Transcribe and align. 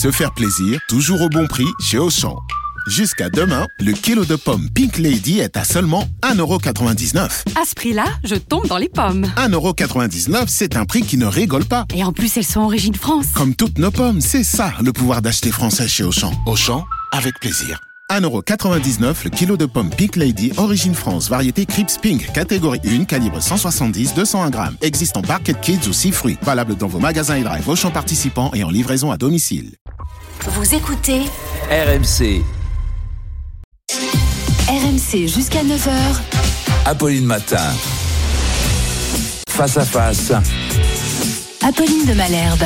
Se 0.00 0.10
faire 0.10 0.32
plaisir, 0.32 0.80
toujours 0.88 1.20
au 1.20 1.28
bon 1.28 1.46
prix 1.46 1.68
chez 1.78 1.98
Auchan. 1.98 2.34
Jusqu'à 2.86 3.28
demain, 3.28 3.66
le 3.80 3.92
kilo 3.92 4.24
de 4.24 4.34
pommes 4.34 4.70
Pink 4.74 4.96
Lady 4.96 5.40
est 5.40 5.58
à 5.58 5.64
seulement 5.64 6.08
1,99€. 6.22 7.18
À 7.60 7.66
ce 7.66 7.74
prix-là, 7.74 8.06
je 8.24 8.36
tombe 8.36 8.66
dans 8.66 8.78
les 8.78 8.88
pommes. 8.88 9.26
1,99€, 9.36 10.44
c'est 10.48 10.78
un 10.78 10.86
prix 10.86 11.02
qui 11.02 11.18
ne 11.18 11.26
rigole 11.26 11.66
pas. 11.66 11.84
Et 11.94 12.02
en 12.02 12.14
plus, 12.14 12.34
elles 12.38 12.46
sont 12.46 12.62
origine 12.62 12.94
France. 12.94 13.26
Comme 13.34 13.54
toutes 13.54 13.78
nos 13.78 13.90
pommes, 13.90 14.22
c'est 14.22 14.42
ça 14.42 14.72
le 14.82 14.94
pouvoir 14.94 15.20
d'acheter 15.20 15.50
français 15.50 15.86
chez 15.86 16.02
Auchan. 16.02 16.32
Auchan, 16.46 16.86
avec 17.12 17.38
plaisir. 17.38 17.78
1,99€ 18.10 19.24
le 19.24 19.30
kilo 19.30 19.56
de 19.56 19.66
pommes 19.66 19.90
Pink 19.90 20.16
Lady, 20.16 20.52
origine 20.56 20.94
France, 20.94 21.28
variété 21.28 21.64
Crips 21.64 21.96
Pink, 21.98 22.32
catégorie 22.32 22.80
1, 22.84 23.04
calibre 23.04 23.38
170-201 23.38 24.50
grammes. 24.50 24.76
Existe 24.82 25.16
en 25.16 25.20
Barket 25.20 25.60
Kids 25.60 25.88
ou 25.88 25.92
6 25.92 26.10
fruits. 26.12 26.38
Valable 26.42 26.74
dans 26.74 26.88
vos 26.88 26.98
magasins 26.98 27.36
et 27.36 27.42
drive 27.42 27.68
Auchan 27.68 27.90
participants 27.90 28.50
et 28.52 28.64
en 28.64 28.70
livraison 28.70 29.12
à 29.12 29.16
domicile. 29.16 29.76
Vous 30.46 30.74
écoutez 30.74 31.20
RMC, 31.70 32.42
RMC 34.68 35.28
jusqu'à 35.28 35.62
9h. 35.62 35.90
Apolline 36.86 37.26
Matin. 37.26 37.72
Face 39.48 39.76
à 39.76 39.84
face, 39.84 40.32
Apolline 41.62 42.06
de 42.06 42.14
Malherbe. 42.14 42.64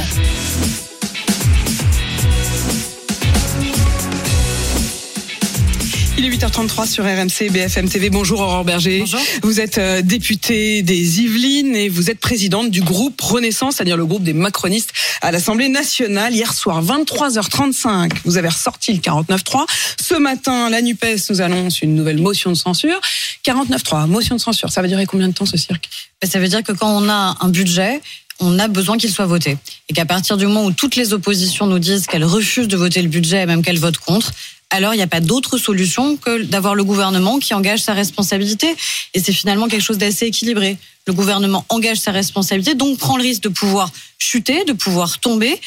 Il 6.24 6.32
est 6.32 6.38
8h33 6.38 6.88
sur 6.88 7.04
RMC 7.04 7.50
BFM 7.50 7.86
TV. 7.86 8.08
Bonjour 8.08 8.40
Aurore 8.40 8.64
Berger. 8.64 9.00
Bonjour. 9.00 9.20
Vous 9.42 9.60
êtes 9.60 9.76
euh, 9.76 10.00
députée 10.00 10.80
des 10.80 11.20
Yvelines 11.20 11.76
et 11.76 11.90
vous 11.90 12.08
êtes 12.08 12.18
présidente 12.18 12.70
du 12.70 12.80
groupe 12.80 13.20
Renaissance, 13.20 13.76
c'est-à-dire 13.76 13.98
le 13.98 14.06
groupe 14.06 14.22
des 14.22 14.32
macronistes 14.32 14.94
à 15.20 15.32
l'Assemblée 15.32 15.68
nationale. 15.68 16.32
Hier 16.32 16.54
soir, 16.54 16.82
23h35, 16.82 18.12
vous 18.24 18.38
avez 18.38 18.48
ressorti 18.48 18.94
le 18.94 19.00
49.3. 19.00 19.66
Ce 20.00 20.14
matin, 20.14 20.70
la 20.70 20.80
NUPES 20.80 21.28
nous 21.28 21.42
annonce 21.42 21.82
une 21.82 21.94
nouvelle 21.94 22.22
motion 22.22 22.50
de 22.50 22.56
censure. 22.56 22.98
49.3, 23.46 24.06
motion 24.06 24.36
de 24.36 24.40
censure. 24.40 24.70
Ça 24.70 24.80
va 24.80 24.88
durer 24.88 25.04
combien 25.04 25.28
de 25.28 25.34
temps 25.34 25.44
ce 25.44 25.58
cirque? 25.58 25.90
Ben, 26.22 26.30
Ça 26.30 26.38
veut 26.38 26.48
dire 26.48 26.62
que 26.62 26.72
quand 26.72 26.88
on 26.88 27.06
a 27.10 27.36
un 27.38 27.48
budget, 27.50 28.00
on 28.40 28.58
a 28.58 28.68
besoin 28.68 28.96
qu'il 28.96 29.10
soit 29.10 29.26
voté. 29.26 29.58
Et 29.90 29.92
qu'à 29.92 30.06
partir 30.06 30.36
du 30.38 30.46
moment 30.46 30.64
où 30.64 30.72
toutes 30.72 30.96
les 30.96 31.12
oppositions 31.12 31.66
nous 31.66 31.78
disent 31.78 32.06
qu'elles 32.06 32.24
refusent 32.24 32.68
de 32.68 32.76
voter 32.76 33.02
le 33.02 33.08
budget 33.08 33.42
et 33.42 33.46
même 33.46 33.62
qu'elles 33.62 33.78
votent 33.78 33.98
contre, 33.98 34.32
alors 34.70 34.94
il 34.94 34.96
n'y 34.96 35.02
a 35.02 35.08
pas 35.08 35.20
d'autre 35.20 35.56
solution 35.58 36.16
que 36.16 36.42
d'avoir 36.42 36.74
le 36.74 36.84
gouvernement 36.84 37.38
qui 37.38 37.54
engage 37.54 37.80
sa 37.80 37.92
responsabilité. 37.92 38.74
Et 39.14 39.20
c'est 39.20 39.32
finalement 39.32 39.68
quelque 39.68 39.82
chose 39.82 39.98
d'assez 39.98 40.26
équilibré. 40.26 40.78
Le 41.06 41.12
gouvernement 41.12 41.64
engage 41.68 41.98
sa 41.98 42.12
responsabilité, 42.12 42.74
donc 42.74 42.98
prend 42.98 43.16
le 43.16 43.22
risque 43.22 43.42
de 43.42 43.50
pouvoir 43.50 43.90
chuter, 44.18 44.64
de 44.64 44.72
pouvoir 44.72 45.20
tomber. 45.20 45.60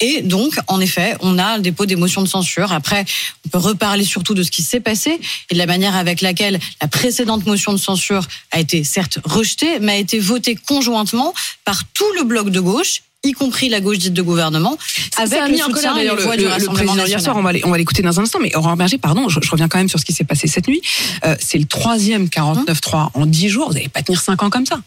Et 0.00 0.22
donc, 0.22 0.56
en 0.66 0.80
effet, 0.80 1.16
on 1.20 1.38
a 1.38 1.56
le 1.56 1.62
dépôt 1.62 1.86
des 1.86 1.96
motions 1.96 2.22
de 2.22 2.28
censure. 2.28 2.72
Après, 2.72 3.04
on 3.44 3.48
peut 3.48 3.58
reparler 3.58 4.04
surtout 4.04 4.34
de 4.34 4.42
ce 4.42 4.50
qui 4.50 4.62
s'est 4.62 4.80
passé 4.80 5.20
et 5.50 5.54
de 5.54 5.58
la 5.58 5.66
manière 5.66 5.94
avec 5.94 6.20
laquelle 6.20 6.58
la 6.80 6.88
précédente 6.88 7.46
motion 7.46 7.72
de 7.72 7.78
censure 7.78 8.26
a 8.50 8.60
été 8.60 8.84
certes 8.84 9.18
rejetée, 9.24 9.78
mais 9.80 9.92
a 9.92 9.96
été 9.96 10.18
votée 10.18 10.56
conjointement 10.56 11.32
par 11.64 11.84
tout 11.92 12.10
le 12.16 12.24
bloc 12.24 12.50
de 12.50 12.60
gauche 12.60 13.02
y 13.24 13.32
compris 13.32 13.68
la 13.68 13.80
gauche 13.80 13.98
dite 13.98 14.12
de 14.12 14.22
gouvernement, 14.22 14.76
avec 15.16 15.32
Ça 15.32 15.44
a 15.44 15.46
le 15.48 15.52
mis 15.54 15.62
en 15.62 15.68
colère 15.70 15.94
le, 15.94 16.22
voix 16.22 16.36
le- 16.36 16.42
du 16.42 16.48
le 16.66 16.66
président 16.72 17.04
hier 17.06 17.20
soir. 17.20 17.36
On 17.36 17.42
va, 17.42 17.52
les- 17.52 17.64
on 17.64 17.70
va 17.70 17.78
l'écouter 17.78 18.02
dans 18.02 18.18
un 18.20 18.22
instant. 18.24 18.38
Mais 18.40 18.54
Aurore 18.54 18.76
Berger, 18.76 18.98
pardon, 18.98 19.28
je, 19.28 19.40
je 19.42 19.50
reviens 19.50 19.68
quand 19.68 19.78
même 19.78 19.88
sur 19.88 19.98
ce 19.98 20.04
qui 20.04 20.12
s'est 20.12 20.24
passé 20.24 20.46
cette 20.48 20.68
nuit. 20.68 20.82
Euh, 21.24 21.34
c'est 21.40 21.58
le 21.58 21.64
troisième 21.66 22.26
49.3 22.28 23.10
en 23.14 23.26
10 23.26 23.48
jours. 23.48 23.68
Vous 23.68 23.74
n'allez 23.74 23.88
pas 23.88 24.02
tenir 24.02 24.20
5 24.20 24.42
ans 24.42 24.50
comme 24.50 24.66
ça. 24.66 24.80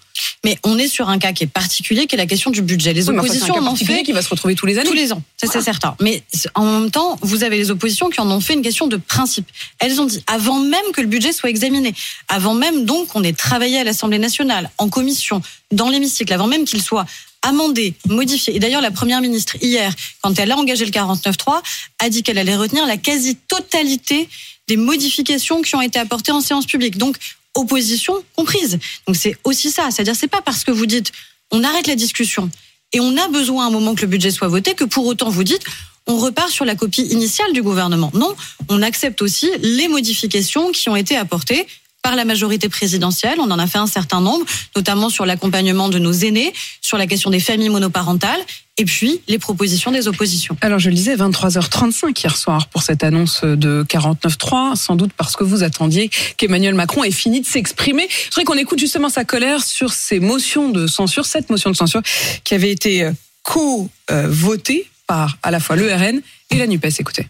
Mais 0.44 0.58
on 0.64 0.78
est 0.80 0.88
sur 0.88 1.10
un 1.10 1.20
cas 1.20 1.32
qui 1.34 1.44
est 1.44 1.48
particulier, 1.48 2.08
qui 2.08 2.16
est 2.16 2.18
la 2.18 2.26
question 2.26 2.50
du 2.52 2.62
budget. 2.62 2.94
Les 2.94 3.04
Oui, 3.10 3.16
enfin, 3.16 3.20
oppositions 3.26 3.56
en 3.56 3.68
ont 3.68 3.76
fait 3.76 4.04
qui 4.04 4.12
va 4.14 4.22
se 4.22 4.30
retrouver 4.30 4.56
tous 4.56 4.66
les 4.66 4.78
années. 4.80 4.90
tous 4.90 4.96
les 4.96 5.14
ans, 5.14 5.22
ça 5.40 5.48
c'est 5.52 5.62
certain. 5.62 5.96
Mais 6.02 6.24
en 6.56 6.66
même 6.80 6.92
temps, 6.92 7.18
vous 7.22 7.44
avez 7.44 7.58
les 7.58 7.70
oppositions 7.72 8.10
qui 8.10 8.20
en 8.20 8.30
ont 8.32 8.40
fait 8.40 8.54
une 8.54 8.62
question 8.64 8.88
de 8.88 8.98
principe. 8.98 9.48
Elles 9.80 10.00
ont 10.02 10.06
dit, 10.06 10.24
avant 10.28 10.60
même 10.60 10.80
que 10.94 11.02
le 11.02 11.08
budget 11.08 11.34
soit 11.34 11.50
examiné, 11.50 11.94
avant 12.30 12.54
même 12.56 12.86
donc 12.86 13.08
qu'on 13.10 13.24
ait 13.24 13.34
travaillé 13.34 13.80
à 13.80 13.84
l'Assemblée 13.84 14.20
nationale, 14.20 14.70
en 14.80 14.90
commission, 14.90 15.42
dans 15.72 15.90
l'hémicycle, 15.90 16.34
avant 16.34 16.48
même 16.48 16.66
qu'il 16.66 16.82
soit 16.82 17.06
amendé, 17.42 17.94
modifié. 18.08 18.56
Et 18.56 18.60
d'ailleurs, 18.60 18.82
la 18.82 18.92
Première 18.92 19.22
ministre, 19.22 19.56
hier, 19.62 19.94
quand 20.22 20.38
elle 20.40 20.52
a 20.52 20.58
engagé 20.58 20.86
le 20.86 20.92
49.3, 20.92 21.62
a 22.00 22.10
dit 22.10 22.24
qu'elle 22.24 22.38
allait 22.38 22.56
retenir 22.56 22.86
la 22.86 22.98
quasi-totalité 22.98 24.28
des 24.68 24.78
modifications 24.78 25.62
qui 25.62 25.76
ont 25.76 25.82
été 25.82 26.00
apportées 26.00 26.32
en 26.32 26.42
séance 26.42 26.66
publique. 26.66 26.98
Donc, 26.98 27.18
opposition 27.56 28.14
comprise. 28.36 28.80
Donc, 29.08 29.16
c'est 29.16 29.38
aussi 29.44 29.72
ça. 29.72 29.90
C'est-à-dire, 29.92 30.16
c'est 30.16 30.28
pas 30.28 30.42
parce 30.42 30.64
que 30.64 30.72
vous 30.72 30.86
dites, 30.86 31.12
on 31.52 31.64
arrête 31.64 31.88
la 31.88 31.96
discussion 31.96 32.50
et 32.94 33.00
on 33.00 33.18
a 33.18 33.28
besoin 33.30 33.66
à 33.66 33.68
un 33.68 33.72
moment 33.72 33.96
que 33.96 34.02
le 34.02 34.08
budget 34.08 34.32
soit 34.32 34.48
voté 34.48 34.74
que 34.74 34.84
pour 34.84 35.06
autant 35.06 35.30
vous 35.30 35.44
dites, 35.44 35.64
on 36.08 36.18
repart 36.18 36.50
sur 36.50 36.66
la 36.66 36.76
copie 36.76 37.02
initiale 37.02 37.52
du 37.54 37.62
gouvernement. 37.62 38.12
Non, 38.14 38.34
on 38.70 38.82
accepte 38.82 39.22
aussi 39.22 39.50
les 39.60 39.88
modifications 39.88 40.72
qui 40.72 40.90
ont 40.90 40.96
été 40.96 41.18
apportées 41.18 41.68
par 42.02 42.16
la 42.16 42.26
majorité 42.26 42.70
présidentielle. 42.70 43.38
On 43.40 43.52
en 43.52 43.60
a 43.60 43.68
fait 43.68 43.78
un 43.78 43.88
certain 43.88 44.22
nombre, 44.22 44.46
notamment 44.76 45.10
sur 45.10 45.26
l'accompagnement 45.26 45.90
de 45.90 46.00
nos 46.00 46.14
aînés, 46.14 46.54
sur 46.82 46.98
la 46.98 47.08
question 47.08 47.30
des 47.30 47.40
familles 47.40 47.70
monoparentales, 47.70 48.40
et 48.78 48.86
puis 48.86 49.22
les 49.28 49.40
propositions 49.40 49.92
des 49.92 50.08
oppositions. 50.08 50.56
Alors 50.62 50.80
je 50.80 50.90
le 50.90 50.96
disais, 50.96 51.16
23h35 51.16 52.22
hier 52.22 52.38
soir 52.38 52.68
pour 52.68 52.84
cette 52.84 53.04
annonce 53.04 53.44
de 53.44 53.84
49.3, 53.90 54.76
sans 54.76 54.96
doute 54.96 55.12
parce 55.18 55.36
que 55.36 55.44
vous 55.44 55.64
attendiez 55.64 56.10
qu'Emmanuel 56.38 56.76
Macron 56.76 57.04
ait 57.04 57.12
fini 57.12 57.42
de 57.42 57.46
s'exprimer. 57.46 58.08
Je 58.10 58.30
voudrais 58.30 58.44
qu'on 58.44 58.58
écoute 58.58 58.80
justement 58.80 59.10
sa 59.10 59.26
colère 59.26 59.64
sur 59.64 59.92
ces 59.92 60.20
motions 60.20 60.70
de 60.70 60.88
censure, 60.88 61.26
cette 61.26 61.50
motion 61.50 61.72
de 61.72 61.76
censure 61.76 62.02
qui 62.44 62.54
avait 62.54 62.72
été 62.72 63.04
euh, 63.04 63.12
co-votée 63.44 64.90
par 65.08 65.38
à 65.42 65.52
la 65.52 65.60
fois 65.60 65.76
le 65.76 65.92
RN 65.94 66.22
et 66.52 66.56
la 66.58 66.68
NUPES. 66.68 67.00
Écoutez. 67.00 67.28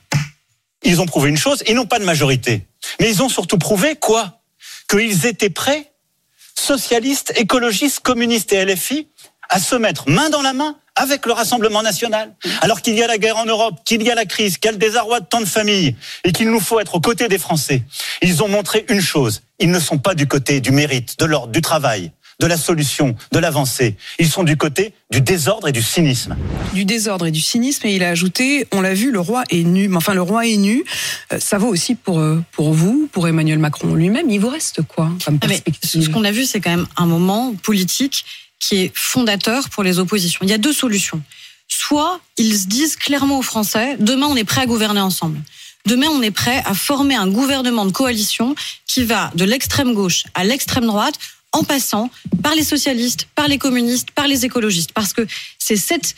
Ils 0.83 1.01
ont 1.01 1.05
prouvé 1.05 1.29
une 1.29 1.37
chose, 1.37 1.63
ils 1.67 1.75
n'ont 1.75 1.85
pas 1.85 1.99
de 1.99 2.05
majorité. 2.05 2.63
Mais 2.99 3.09
ils 3.09 3.21
ont 3.23 3.29
surtout 3.29 3.57
prouvé 3.57 3.95
quoi? 3.99 4.36
Qu'ils 4.89 5.25
étaient 5.25 5.49
prêts, 5.49 5.91
socialistes, 6.55 7.33
écologistes, 7.35 7.99
communistes 7.99 8.53
et 8.53 8.65
LFI, 8.65 9.07
à 9.49 9.59
se 9.59 9.75
mettre 9.75 10.09
main 10.09 10.29
dans 10.29 10.41
la 10.41 10.53
main 10.53 10.77
avec 10.95 11.25
le 11.25 11.33
Rassemblement 11.33 11.83
national. 11.83 12.35
Alors 12.61 12.81
qu'il 12.81 12.95
y 12.95 13.03
a 13.03 13.07
la 13.07 13.17
guerre 13.17 13.37
en 13.37 13.45
Europe, 13.45 13.75
qu'il 13.85 14.01
y 14.03 14.09
a 14.09 14.15
la 14.15 14.25
crise, 14.25 14.57
qu'il 14.57 14.65
y 14.65 14.69
a 14.69 14.71
le 14.71 14.77
désarroi 14.77 15.19
de 15.19 15.25
tant 15.25 15.39
de 15.39 15.45
familles, 15.45 15.95
et 16.23 16.31
qu'il 16.31 16.49
nous 16.49 16.59
faut 16.59 16.79
être 16.79 16.95
aux 16.95 16.99
côtés 16.99 17.27
des 17.27 17.37
Français. 17.37 17.83
Ils 18.21 18.43
ont 18.43 18.47
montré 18.47 18.85
une 18.89 19.01
chose, 19.01 19.43
ils 19.59 19.71
ne 19.71 19.79
sont 19.79 19.99
pas 19.99 20.15
du 20.15 20.27
côté 20.27 20.59
du 20.59 20.71
mérite, 20.71 21.19
de 21.19 21.25
l'ordre, 21.25 21.51
du 21.51 21.61
travail, 21.61 22.11
de 22.39 22.45
la 22.45 22.57
solution, 22.57 23.15
de 23.31 23.39
l'avancée. 23.39 23.95
Ils 24.19 24.29
sont 24.29 24.43
du 24.43 24.57
côté 24.57 24.93
du 25.11 25.21
désordre 25.21 25.67
et 25.67 25.71
du 25.71 25.81
cynisme. 25.81 26.35
du 26.73 26.85
désordre 26.85 27.25
et 27.25 27.31
du 27.31 27.39
cynisme 27.41 27.87
et 27.87 27.95
il 27.95 28.03
a 28.03 28.09
ajouté 28.09 28.67
on 28.71 28.81
l'a 28.81 28.93
vu 28.93 29.11
le 29.11 29.19
roi 29.19 29.43
est 29.49 29.63
nu 29.63 29.87
mais 29.87 29.95
enfin 29.97 30.13
le 30.13 30.21
roi 30.21 30.45
est 30.45 30.57
nu 30.57 30.83
Euh, 31.33 31.39
ça 31.39 31.57
vaut 31.57 31.69
aussi 31.69 31.95
pour 31.95 32.19
euh, 32.19 32.43
pour 32.51 32.73
vous 32.73 33.09
pour 33.11 33.27
Emmanuel 33.27 33.57
Macron 33.57 33.95
lui-même 33.95 34.29
il 34.29 34.39
vous 34.39 34.49
reste 34.49 34.81
quoi 34.83 35.09
comme 35.25 35.39
Ah, 35.41 35.47
ce 35.83 36.09
qu'on 36.09 36.23
a 36.25 36.31
vu, 36.31 36.45
c'est 36.45 36.59
quand 36.61 36.69
même 36.69 36.87
un 36.97 37.05
moment 37.05 37.53
politique 37.63 38.25
qui 38.59 38.75
est 38.77 38.91
fondateur 38.93 39.69
pour 39.69 39.83
les 39.83 39.97
oppositions. 39.99 40.39
Il 40.43 40.49
y 40.49 40.53
a 40.53 40.57
deux 40.57 40.73
solutions. 40.73 41.21
Soit 41.67 42.19
ils 42.37 42.57
se 42.57 42.67
disent 42.67 42.95
clairement 42.95 43.39
aux 43.39 43.43
Français, 43.43 43.95
demain 43.99 44.27
on 44.27 44.35
est 44.35 44.43
prêt 44.43 44.61
à 44.61 44.65
gouverner 44.65 45.01
ensemble. 45.01 45.39
Demain 45.85 46.07
on 46.11 46.21
est 46.21 46.31
prêt 46.31 46.61
à 46.65 46.73
former 46.73 47.15
un 47.15 47.27
gouvernement 47.27 47.85
de 47.85 47.91
coalition 47.91 48.55
qui 48.85 49.03
va 49.05 49.31
de 49.35 49.45
l'extrême 49.45 49.93
gauche 49.93 50.23
à 50.33 50.43
l'extrême 50.43 50.85
droite 50.85 51.15
en 51.53 51.63
passant 51.63 52.09
par 52.43 52.55
les 52.55 52.63
socialistes, 52.63 53.27
par 53.35 53.47
les 53.47 53.57
communistes, 53.57 54.11
par 54.11 54.27
les 54.27 54.45
écologistes. 54.45 54.91
Parce 54.93 55.13
que 55.13 55.25
c'est 55.57 55.77
cette, 55.77 56.15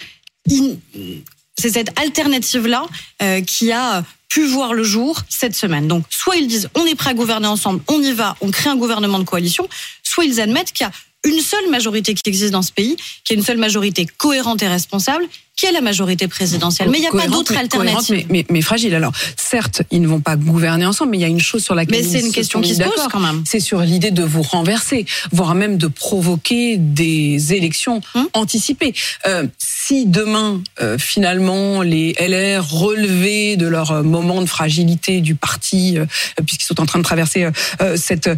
alternative-là 1.98 2.86
euh, 3.22 3.42
qui 3.42 3.72
a 3.72 4.04
pu 4.30 4.46
voir 4.46 4.74
le 4.74 4.84
jour 4.84 5.22
cette 5.30 5.56
semaine. 5.56 5.88
Donc, 5.88 6.06
soit 6.10 6.38
ils 6.38 6.48
disent 6.48 6.70
on 6.76 6.86
est 6.86 6.96
prêt 6.96 7.12
à 7.12 7.14
gouverner 7.14 7.48
ensemble, 7.48 7.82
on 7.88 8.02
y 8.02 8.12
va, 8.12 8.36
on 8.42 8.52
crée 8.52 8.70
un 8.70 8.76
gouvernement 8.76 9.20
de 9.20 9.24
coalition, 9.24 9.68
soit 10.04 10.26
ils 10.26 10.40
admettent 10.40 10.72
qu'il 10.72 10.86
y 10.86 10.90
a 10.90 10.94
une 11.26 11.42
seule 11.42 11.70
majorité 11.70 12.14
qui 12.14 12.22
existe 12.30 12.52
dans 12.52 12.62
ce 12.62 12.72
pays, 12.72 12.96
qui 13.24 13.34
est 13.34 13.36
une 13.36 13.44
seule 13.44 13.58
majorité 13.58 14.06
cohérente 14.06 14.62
et 14.64 14.68
responsable, 14.68 15.28
qui 15.60 15.66
est 15.66 15.72
la 15.72 15.82
majorité 15.82 16.28
présidentielle. 16.28 16.90
Mais 16.90 17.00
il 17.00 17.02
n'y 17.02 17.08
a 17.08 17.12
pas 17.12 17.28
d'autre 17.28 17.58
alternative. 17.58 18.16
mais, 18.16 18.26
mais, 18.30 18.46
mais 18.50 18.62
fragile 18.62 18.96
alors 18.96 19.12
certes 19.36 19.82
ils 19.92 20.02
ne 20.02 20.08
vont 20.08 20.22
pas 20.22 20.36
gouverner 20.38 20.86
ensemble 20.86 21.12
mais 21.12 21.18
il 21.18 21.22
y 21.22 21.26
a 21.26 21.28
une 21.28 21.42
chose 21.42 21.64
sur 21.64 21.76
laquelle 21.76 21.98
Mais 21.98 22.04
c'est 22.04 22.22
une 22.22 22.32
question 22.32 22.62
qui 22.62 22.76
se 22.76 22.84
pose 22.84 23.08
quand 23.12 23.20
même. 23.20 23.44
c'est 23.46 23.60
sur 23.60 23.82
l'idée 23.82 24.12
de 24.12 24.24
vous 24.24 24.42
renverser, 24.42 25.06
voire 25.32 25.56
même 25.56 25.78
de 25.78 25.88
provoquer 25.88 26.78
des 26.78 27.54
élections 27.54 28.02
Hum. 28.16 28.28
anticipées. 28.34 28.94
Euh, 29.28 29.46
si 29.58 30.06
demain, 30.06 30.62
euh, 30.82 30.98
finalement, 30.98 31.82
les 31.82 32.14
LR 32.20 32.68
relevés 32.70 33.58
de 33.58 33.68
leur 33.68 33.92
euh, 33.92 34.04
moment 34.04 34.42
de 34.42 34.46
fragilité 34.46 35.20
du 35.22 35.36
parti, 35.36 35.98
euh, 35.98 36.06
puisqu'ils 36.46 36.66
sont 36.66 36.80
en 36.80 36.86
train 36.86 37.00
de 37.00 37.04
traverser 37.04 37.48
cette 37.96 38.30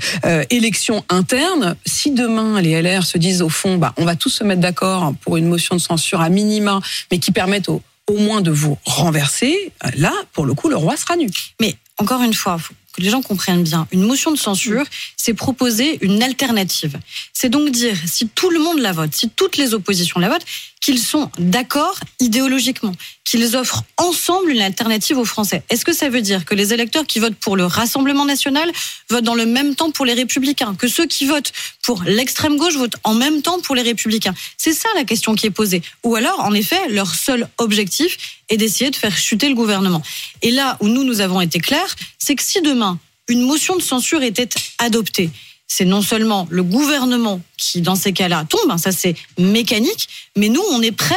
élection 0.50 1.04
interne, 1.10 1.76
si 1.86 2.12
demain 2.12 2.62
les 2.62 2.82
LR 2.82 3.06
se 3.06 3.18
disent 3.18 3.42
au 3.42 3.50
fond, 3.50 3.78
bah, 3.78 3.94
on 3.98 4.06
va 4.06 4.16
tous 4.16 4.30
se 4.30 4.44
mettre 4.44 4.62
d'accord 4.62 5.14
pour 5.22 5.38
une 5.38 5.48
motion 5.48 5.76
de 5.76 5.82
censure 5.82 6.22
à 6.22 6.30
minima, 6.30 6.80
mais 7.12 7.20
qui 7.20 7.32
permette 7.32 7.70
au, 7.70 7.82
moins 8.10 8.42
de 8.42 8.52
vous 8.52 8.78
renverser, 8.84 9.72
là, 9.96 10.12
pour 10.34 10.46
le 10.46 10.54
coup, 10.54 10.68
le 10.68 10.76
roi 10.76 10.98
sera 10.98 11.16
nu. 11.16 11.30
Mais 11.62 11.78
encore 11.98 12.22
une 12.22 12.34
fois, 12.34 12.58
faut 12.58 12.74
que 12.92 13.02
les 13.02 13.10
gens 13.10 13.22
comprennent 13.22 13.64
bien, 13.64 13.88
une 13.92 14.04
motion 14.04 14.32
de 14.32 14.38
censure, 14.38 14.86
c'est 15.18 15.34
proposer 15.34 15.98
une 16.02 16.22
alternative. 16.24 17.00
C'est 17.34 17.50
donc 17.50 17.70
dire, 17.70 17.96
si 18.06 18.28
tout 18.28 18.50
le 18.50 18.60
monde 18.60 18.80
la 18.80 18.92
vote, 18.92 19.14
si 19.14 19.30
toutes 19.30 19.58
les 19.58 19.74
oppositions 19.74 20.20
la 20.20 20.30
votent, 20.30 20.46
qu'ils 20.82 21.00
sont 21.00 21.30
d'accord 21.38 22.00
idéologiquement, 22.20 22.94
qu'ils 23.24 23.56
offrent 23.56 23.84
ensemble 23.98 24.50
une 24.50 24.62
alternative 24.62 25.18
aux 25.20 25.26
Français. 25.26 25.64
Est-ce 25.70 25.86
que 25.86 25.94
ça 25.94 26.10
veut 26.10 26.22
dire 26.22 26.44
que 26.44 26.56
les 26.56 26.74
électeurs 26.74 27.06
qui 27.06 27.20
votent 27.20 27.36
pour 27.36 27.56
le 27.56 27.66
Rassemblement 27.66 28.26
national 28.26 28.72
votent 29.10 29.24
dans 29.24 29.36
le 29.36 29.46
même 29.46 29.76
temps 29.76 29.92
pour 29.92 30.06
les 30.06 30.14
Républicains, 30.14 30.76
que 30.76 30.88
ceux 30.88 31.06
qui 31.06 31.28
votent 31.28 31.54
pour 31.84 32.04
l'extrême 32.04 32.58
gauche 32.58 32.76
votent 32.76 32.98
en 33.04 33.14
même 33.14 33.44
temps 33.44 33.60
pour 33.62 33.76
les 33.76 33.84
Républicains? 33.84 34.34
C'est 34.58 34.74
ça 34.74 34.90
la 34.96 35.04
question 35.04 35.36
qui 35.36 35.46
est 35.46 35.52
posée. 35.52 35.84
Ou 36.04 36.16
alors, 36.16 36.40
en 36.40 36.54
effet, 36.54 36.80
leur 36.90 37.14
seul 37.14 37.48
objectif 37.60 38.41
est 38.52 38.58
d'essayer 38.58 38.92
de 38.92 38.96
faire 38.96 39.18
chuter 39.18 39.50
le 39.50 39.56
gouvernement. 39.56 40.04
Et 40.42 40.52
là 40.52 40.78
où 40.82 40.88
nous, 40.88 41.04
nous 41.04 41.22
avons 41.22 41.42
été 41.42 41.60
clairs, 41.60 41.96
c'est 42.20 42.36
que 42.36 42.44
si 42.44 42.62
demain, 42.62 43.00
une 43.28 43.42
motion 43.42 43.76
de 43.76 43.82
censure 43.82 44.22
était 44.22 44.50
adoptée, 44.78 45.30
c'est 45.68 45.86
non 45.86 46.02
seulement 46.02 46.48
le 46.52 46.64
gouvernement 46.64 47.42
qui, 47.58 47.82
dans 47.82 47.96
ces 47.96 48.12
cas-là, 48.12 48.46
tombe, 48.48 48.70
hein, 48.70 48.78
ça 48.78 48.92
c'est 48.92 49.16
mécanique, 49.40 50.10
mais 50.36 50.50
nous, 50.50 50.62
on 50.72 50.82
est 50.82 50.92
prêts 50.92 51.16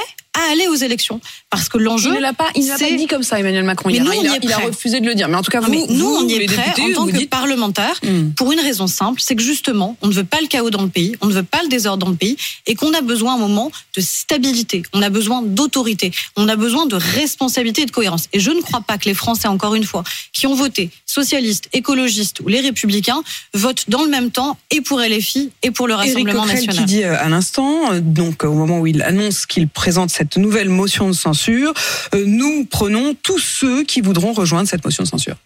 à 0.49 0.52
aller 0.52 0.67
aux 0.69 0.75
élections. 0.75 1.20
Parce 1.50 1.69
que 1.69 1.79
l'enjeu. 1.79 2.11
Il 2.11 2.17
ne 2.17 2.20
l'a 2.20 2.32
pas, 2.32 2.49
il 2.55 2.67
l'a 2.67 2.79
pas 2.79 2.91
dit 2.91 3.06
comme 3.06 3.23
ça, 3.23 3.38
Emmanuel 3.38 3.64
Macron. 3.64 3.88
Mais 3.88 3.94
hier, 3.96 4.05
nous, 4.05 4.11
on 4.11 4.14
il, 4.14 4.25
y 4.25 4.29
a, 4.29 4.35
est 4.37 4.38
il 4.43 4.52
a 4.52 4.56
prêt. 4.56 4.67
refusé 4.67 5.00
de 5.00 5.06
le 5.06 5.14
dire. 5.14 5.29
Mais 5.29 5.37
en 5.37 5.43
tout 5.43 5.50
cas, 5.50 5.61
vous, 5.61 5.70
mais 5.70 5.85
nous, 5.88 5.96
vous, 6.08 6.17
on 6.25 6.29
y 6.29 6.35
est 6.35 6.46
prêts 6.46 6.73
en 6.81 6.93
tant 6.94 7.06
que 7.06 7.12
dites- 7.12 7.31
parlementaires 7.31 7.99
Hmm. 8.02 8.31
pour 8.37 8.52
une 8.52 8.61
raison 8.61 8.87
simple, 8.87 9.20
c'est 9.23 9.35
que 9.37 9.43
justement, 9.43 9.96
on 10.02 10.08
ne 10.08 10.12
veut 10.12 10.25
pas 10.25 10.41
le 10.41 10.46
chaos 10.46 10.70
dans 10.70 10.82
le 10.82 10.88
pays, 10.88 11.17
on 11.20 11.26
ne 11.26 11.32
veut 11.32 11.43
pas 11.43 11.62
le 11.62 11.69
désordre 11.69 12.05
dans 12.05 12.11
le 12.11 12.17
pays, 12.17 12.37
et 12.67 12.75
qu'on 12.75 12.93
a 12.93 13.00
besoin 13.00 13.32
à 13.32 13.37
un 13.37 13.38
moment 13.38 13.70
de 13.96 14.00
stabilité, 14.00 14.82
on 14.93 15.02
a 15.02 15.11
besoin 15.11 15.43
d'autorité, 15.43 16.11
on 16.37 16.49
a 16.49 16.56
besoin 16.56 16.87
de 16.87 16.97
responsabilité 16.97 17.82
et 17.82 17.87
de 17.87 17.90
cohérence. 17.90 18.29
Et 18.32 18.40
je 18.40 18.50
ne 18.50 18.61
crois 18.61 18.81
pas 18.81 18.99
que 18.99 19.06
les 19.06 19.14
Français, 19.14 19.49
encore 19.49 19.75
une 19.75 19.85
fois, 19.85 20.05
qui 20.32 20.47
ont 20.47 20.55
voté 20.55 20.90
socialistes, 21.14 21.69
écologistes 21.72 22.40
ou 22.40 22.49
les 22.49 22.61
républicains, 22.61 23.22
votent 23.55 23.84
dans 23.88 24.02
le 24.02 24.11
même 24.11 24.31
temps 24.31 24.58
et 24.70 24.81
pour 24.81 25.00
LFI 25.00 25.50
et 25.62 25.70
pour 25.70 25.87
le 25.87 25.94
Rassemblement 25.94 26.43
Coquerel 26.43 26.66
national. 26.66 26.76
qui 26.76 26.84
dit 26.84 27.05
euh, 27.05 27.16
à 27.19 27.28
l'instant, 27.28 28.00
donc 28.00 28.44
euh, 28.44 28.49
au 28.49 28.55
moment 28.55 28.81
où 28.81 28.87
il 28.87 29.02
annonce 29.02 29.46
qu'il 29.46 29.69
présente 29.69 30.11
cette 30.11 30.37
nouvelle 30.37 30.69
motion 30.69 31.08
de 31.08 31.14
censure, 31.14 31.72
euh, 32.14 32.25
nous 32.26 32.66
prenons 32.66 33.14
tous 33.22 33.38
ceux 33.38 33.84
qui 33.84 34.00
voudront 34.00 34.32
rejoindre 34.32 34.69
cette 34.69 34.84
motion 34.84 35.05
de 35.05 35.08
censure. 35.08 35.37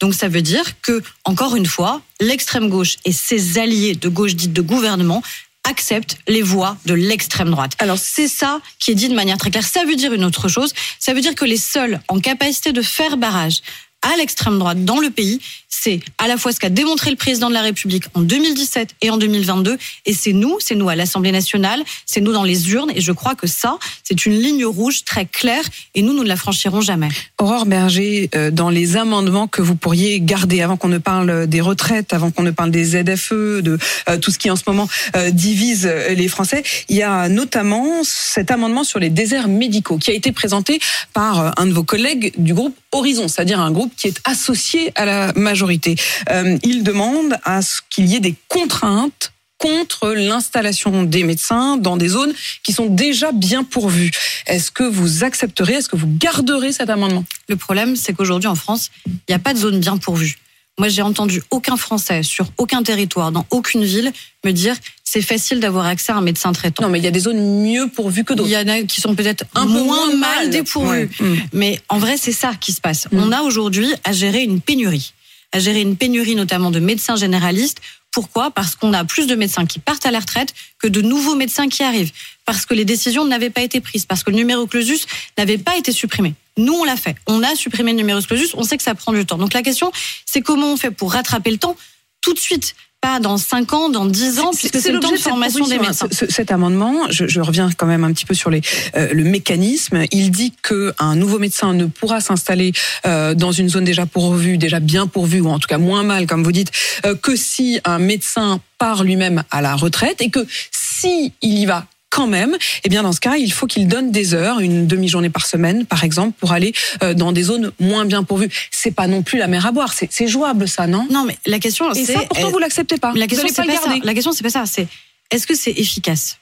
Donc 0.00 0.14
ça 0.14 0.28
veut 0.28 0.42
dire 0.42 0.80
que, 0.80 1.02
encore 1.24 1.56
une 1.56 1.66
fois, 1.66 2.00
l'extrême 2.20 2.68
gauche 2.68 2.96
et 3.04 3.12
ses 3.12 3.58
alliés 3.58 3.94
de 3.94 4.08
gauche 4.08 4.34
dite 4.34 4.52
de 4.52 4.62
gouvernement 4.62 5.22
acceptent 5.68 6.18
les 6.28 6.42
voix 6.42 6.76
de 6.86 6.94
l'extrême 6.94 7.50
droite. 7.50 7.72
Alors 7.78 7.98
c'est 7.98 8.28
ça 8.28 8.60
qui 8.78 8.92
est 8.92 8.94
dit 8.94 9.08
de 9.08 9.14
manière 9.14 9.36
très 9.36 9.50
claire. 9.50 9.66
Ça 9.66 9.84
veut 9.84 9.96
dire 9.96 10.12
une 10.12 10.24
autre 10.24 10.48
chose. 10.48 10.72
Ça 10.98 11.12
veut 11.14 11.20
dire 11.20 11.34
que 11.34 11.44
les 11.44 11.56
seuls 11.56 12.00
en 12.08 12.20
capacité 12.20 12.72
de 12.72 12.80
faire 12.80 13.16
barrage 13.16 13.60
à 14.02 14.16
l'extrême 14.16 14.58
droite 14.58 14.84
dans 14.84 15.00
le 15.00 15.10
pays, 15.10 15.40
c'est 15.68 16.00
à 16.18 16.28
la 16.28 16.36
fois 16.36 16.52
ce 16.52 16.60
qu'a 16.60 16.70
démontré 16.70 17.10
le 17.10 17.16
président 17.16 17.48
de 17.48 17.54
la 17.54 17.62
République 17.62 18.04
en 18.14 18.20
2017 18.20 18.90
et 19.02 19.10
en 19.10 19.16
2022, 19.16 19.76
et 20.06 20.12
c'est 20.12 20.32
nous, 20.32 20.56
c'est 20.60 20.74
nous 20.74 20.88
à 20.88 20.96
l'Assemblée 20.96 21.32
nationale, 21.32 21.82
c'est 22.06 22.20
nous 22.20 22.32
dans 22.32 22.44
les 22.44 22.70
urnes, 22.70 22.90
et 22.94 23.00
je 23.00 23.12
crois 23.12 23.34
que 23.34 23.46
ça, 23.46 23.78
c'est 24.02 24.26
une 24.26 24.38
ligne 24.38 24.64
rouge 24.64 25.04
très 25.04 25.26
claire, 25.26 25.64
et 25.94 26.02
nous, 26.02 26.12
nous 26.12 26.22
ne 26.22 26.28
la 26.28 26.36
franchirons 26.36 26.80
jamais. 26.80 27.08
Aurore 27.38 27.66
Berger, 27.66 28.30
euh, 28.34 28.50
dans 28.50 28.70
les 28.70 28.96
amendements 28.96 29.46
que 29.46 29.62
vous 29.62 29.76
pourriez 29.76 30.20
garder, 30.20 30.62
avant 30.62 30.76
qu'on 30.76 30.88
ne 30.88 30.98
parle 30.98 31.46
des 31.46 31.60
retraites, 31.60 32.12
avant 32.12 32.30
qu'on 32.30 32.42
ne 32.42 32.50
parle 32.50 32.70
des 32.70 32.84
ZFE, 32.84 33.62
de 33.62 33.78
euh, 34.08 34.18
tout 34.18 34.30
ce 34.30 34.38
qui 34.38 34.50
en 34.50 34.56
ce 34.56 34.62
moment 34.66 34.88
euh, 35.16 35.30
divise 35.30 35.86
les 35.86 36.28
Français, 36.28 36.62
il 36.88 36.96
y 36.96 37.02
a 37.02 37.28
notamment 37.28 38.02
cet 38.04 38.50
amendement 38.50 38.84
sur 38.84 38.98
les 38.98 39.10
déserts 39.10 39.48
médicaux 39.48 39.98
qui 39.98 40.10
a 40.10 40.14
été 40.14 40.32
présenté 40.32 40.80
par 41.12 41.58
un 41.58 41.66
de 41.66 41.72
vos 41.72 41.84
collègues 41.84 42.32
du 42.38 42.54
groupe 42.54 42.76
Horizon, 42.92 43.28
c'est-à-dire 43.28 43.60
un 43.60 43.70
groupe 43.70 43.87
qui 43.96 44.08
est 44.08 44.20
associé 44.24 44.92
à 44.94 45.04
la 45.04 45.32
majorité. 45.34 45.96
Euh, 46.30 46.58
il 46.62 46.82
demande 46.82 47.36
à 47.44 47.62
ce 47.62 47.80
qu'il 47.90 48.06
y 48.06 48.14
ait 48.14 48.20
des 48.20 48.34
contraintes 48.48 49.32
contre 49.58 50.10
l'installation 50.10 51.02
des 51.02 51.24
médecins 51.24 51.76
dans 51.76 51.96
des 51.96 52.08
zones 52.08 52.32
qui 52.62 52.72
sont 52.72 52.86
déjà 52.86 53.32
bien 53.32 53.64
pourvues. 53.64 54.12
Est-ce 54.46 54.70
que 54.70 54.84
vous 54.84 55.24
accepterez, 55.24 55.74
est-ce 55.74 55.88
que 55.88 55.96
vous 55.96 56.08
garderez 56.08 56.72
cet 56.72 56.90
amendement? 56.90 57.24
Le 57.48 57.56
problème, 57.56 57.96
c'est 57.96 58.12
qu'aujourd'hui 58.12 58.48
en 58.48 58.54
France, 58.54 58.90
il 59.06 59.18
n'y 59.28 59.34
a 59.34 59.40
pas 59.40 59.54
de 59.54 59.58
zone 59.58 59.80
bien 59.80 59.96
pourvue. 59.96 60.38
Moi, 60.78 60.88
j'ai 60.88 61.02
entendu 61.02 61.42
aucun 61.50 61.76
Français 61.76 62.22
sur 62.22 62.46
aucun 62.56 62.82
territoire, 62.82 63.32
dans 63.32 63.46
aucune 63.50 63.84
ville, 63.84 64.12
me 64.44 64.52
dire 64.52 64.76
c'est 65.02 65.22
facile 65.22 65.58
d'avoir 65.58 65.86
accès 65.86 66.12
à 66.12 66.16
un 66.16 66.20
médecin 66.20 66.52
traitant. 66.52 66.84
Non, 66.84 66.90
mais 66.90 66.98
il 66.98 67.04
y 67.04 67.08
a 67.08 67.10
des 67.10 67.20
zones 67.20 67.62
mieux 67.62 67.88
pourvues 67.88 68.24
que 68.24 68.34
Il 68.34 68.36
d'autres. 68.36 68.50
y 68.50 68.56
en 68.56 68.68
a 68.68 68.82
qui 68.82 69.00
sont 69.00 69.14
peut-être 69.14 69.44
Un 69.54 69.66
peu 69.66 69.72
moins, 69.82 70.14
mal. 70.14 70.50
Ouais. 70.76 71.08
Mm. 71.20 71.34
Mais 71.52 71.80
en 71.88 71.98
vrai, 71.98 72.16
c'est 72.16 72.32
ça 72.32 72.52
qui 72.60 72.72
se 72.72 72.80
passe. 72.80 73.08
Mm. 73.10 73.18
On 73.18 73.32
a 73.32 73.42
aujourd'hui 73.42 73.92
à 74.04 74.12
gérer 74.12 74.42
une 74.42 74.60
pénurie. 74.60 75.14
À 75.52 75.58
gérer 75.58 75.80
une 75.80 75.96
pénurie 75.96 76.34
notamment 76.34 76.70
de 76.70 76.78
médecins 76.78 77.16
généralistes. 77.16 77.80
Pourquoi? 78.12 78.50
Parce 78.50 78.74
qu'on 78.76 78.92
a 78.92 79.04
plus 79.04 79.26
de 79.26 79.34
médecins 79.34 79.64
qui 79.66 79.78
partent 79.78 80.04
à 80.06 80.10
la 80.10 80.20
retraite 80.20 80.52
que 80.78 80.88
de 80.88 81.00
nouveaux 81.00 81.34
médecins 81.34 81.68
qui 81.68 81.82
arrivent. 81.82 82.12
Parce 82.44 82.66
que 82.66 82.74
les 82.74 82.84
décisions 82.84 83.24
n'avaient 83.24 83.50
pas 83.50 83.62
été 83.62 83.80
prises. 83.80 84.04
Parce 84.04 84.22
que 84.22 84.30
le 84.30 84.36
numéro 84.36 84.66
clausus 84.66 85.06
n'avait 85.38 85.58
pas 85.58 85.76
été 85.76 85.90
supprimé. 85.90 86.34
Nous, 86.58 86.74
on 86.74 86.84
l'a 86.84 86.96
fait. 86.96 87.16
On 87.26 87.42
a 87.42 87.54
supprimé 87.54 87.92
le 87.92 87.96
numéro 87.98 88.20
clausus. 88.20 88.52
On 88.54 88.62
sait 88.64 88.76
que 88.76 88.82
ça 88.82 88.94
prend 88.94 89.12
du 89.12 89.24
temps. 89.24 89.38
Donc 89.38 89.54
la 89.54 89.62
question, 89.62 89.90
c'est 90.26 90.42
comment 90.42 90.72
on 90.72 90.76
fait 90.76 90.90
pour 90.90 91.12
rattraper 91.14 91.50
le 91.50 91.58
temps 91.58 91.76
tout 92.20 92.34
de 92.34 92.38
suite 92.38 92.74
pas 93.00 93.20
dans 93.20 93.36
5 93.38 93.72
ans, 93.74 93.88
dans 93.90 94.06
10 94.06 94.40
ans, 94.40 94.50
puisque 94.50 94.80
c'est 94.80 94.90
le 94.90 94.98
temps 94.98 95.12
de 95.12 95.16
formation 95.30 95.64
des 95.68 95.78
médecins. 95.86 96.08
Ce- 96.10 96.28
cet 96.32 96.50
amendement, 96.50 96.92
je, 97.10 97.28
je 97.28 97.40
reviens 97.40 97.70
quand 97.70 97.86
même 97.86 98.02
un 98.02 98.12
petit 98.12 98.24
peu 98.26 98.34
sur 98.34 98.50
les, 98.50 98.60
euh, 98.96 99.12
le 99.14 99.22
mécanisme. 99.22 100.02
Il 100.10 100.32
dit 100.32 100.52
que 100.62 100.92
un 100.98 101.14
nouveau 101.14 101.38
médecin 101.38 101.74
ne 101.74 101.86
pourra 101.86 102.20
s'installer 102.20 102.72
euh, 103.06 103.34
dans 103.34 103.52
une 103.52 103.68
zone 103.68 103.84
déjà 103.84 104.04
pourvue, 104.04 104.58
déjà 104.58 104.80
bien 104.80 105.06
pourvue, 105.06 105.40
ou 105.40 105.48
en 105.48 105.60
tout 105.60 105.68
cas 105.68 105.78
moins 105.78 106.02
mal, 106.02 106.26
comme 106.26 106.42
vous 106.42 106.50
dites, 106.50 106.72
euh, 107.06 107.14
que 107.14 107.36
si 107.36 107.78
un 107.84 108.00
médecin 108.00 108.60
part 108.78 109.04
lui-même 109.04 109.44
à 109.52 109.62
la 109.62 109.76
retraite 109.76 110.20
et 110.20 110.30
que 110.30 110.44
si 110.72 111.32
il 111.40 111.56
y 111.56 111.66
va 111.66 111.86
quand 112.10 112.26
même, 112.26 112.56
eh 112.84 112.88
bien 112.88 113.02
dans 113.02 113.12
ce 113.12 113.20
cas, 113.20 113.36
il 113.36 113.52
faut 113.52 113.66
qu'il 113.66 113.86
donne 113.86 114.10
des 114.10 114.34
heures, 114.34 114.60
une 114.60 114.86
demi-journée 114.86 115.30
par 115.30 115.46
semaine, 115.46 115.84
par 115.84 116.04
exemple, 116.04 116.36
pour 116.38 116.52
aller 116.52 116.72
euh, 117.02 117.14
dans 117.14 117.32
des 117.32 117.42
zones 117.42 117.72
moins 117.78 118.04
bien 118.06 118.24
pourvues. 118.24 118.50
C'est 118.70 118.92
pas 118.92 119.06
non 119.06 119.22
plus 119.22 119.38
la 119.38 119.46
mer 119.46 119.66
à 119.66 119.72
boire, 119.72 119.92
c'est 119.92 120.28
jouable 120.28 120.68
ça, 120.68 120.86
non? 120.86 121.06
Non, 121.10 121.24
mais 121.24 121.36
la 121.46 121.58
question, 121.58 121.92
Et 121.92 122.04
c'est. 122.04 122.14
ça, 122.14 122.20
pourtant, 122.20 122.50
vous 122.50 122.58
l'acceptez 122.58 122.96
pas. 122.96 123.12
La 123.14 123.26
vous 123.26 123.28
question, 123.28 123.48
c'est 123.48 123.54
pas 123.62 123.66
pas 123.66 123.80
ça. 123.80 123.88
garder. 123.88 124.00
La 124.04 124.14
question, 124.14 124.32
c'est 124.32 124.42
pas 124.42 124.50
ça. 124.50 124.64
C'est 124.66 124.88
est-ce 125.30 125.46
que 125.46 125.54
c'est 125.54 125.72
efficace? 125.72 126.38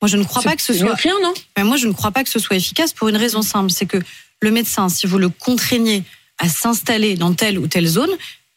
Moi, 0.00 0.08
je 0.08 0.16
ne 0.16 0.24
crois 0.24 0.42
pas 0.42 0.56
que 0.56 0.62
ce 0.62 0.72
soit. 0.72 0.94
rien, 0.94 1.14
non? 1.22 1.32
Mais 1.56 1.64
moi, 1.64 1.76
je 1.76 1.86
ne 1.86 1.92
crois 1.92 2.10
pas 2.10 2.24
que 2.24 2.30
ce 2.30 2.38
soit 2.38 2.56
efficace 2.56 2.92
pour 2.92 3.08
une 3.08 3.16
raison 3.16 3.42
simple, 3.42 3.70
c'est 3.70 3.86
que 3.86 3.98
le 4.40 4.50
médecin, 4.50 4.88
si 4.88 5.06
vous 5.06 5.18
le 5.18 5.28
contraignez 5.28 6.02
à 6.38 6.48
s'installer 6.48 7.14
dans 7.14 7.34
telle 7.34 7.58
ou 7.58 7.68
telle 7.68 7.86
zone, 7.86 8.10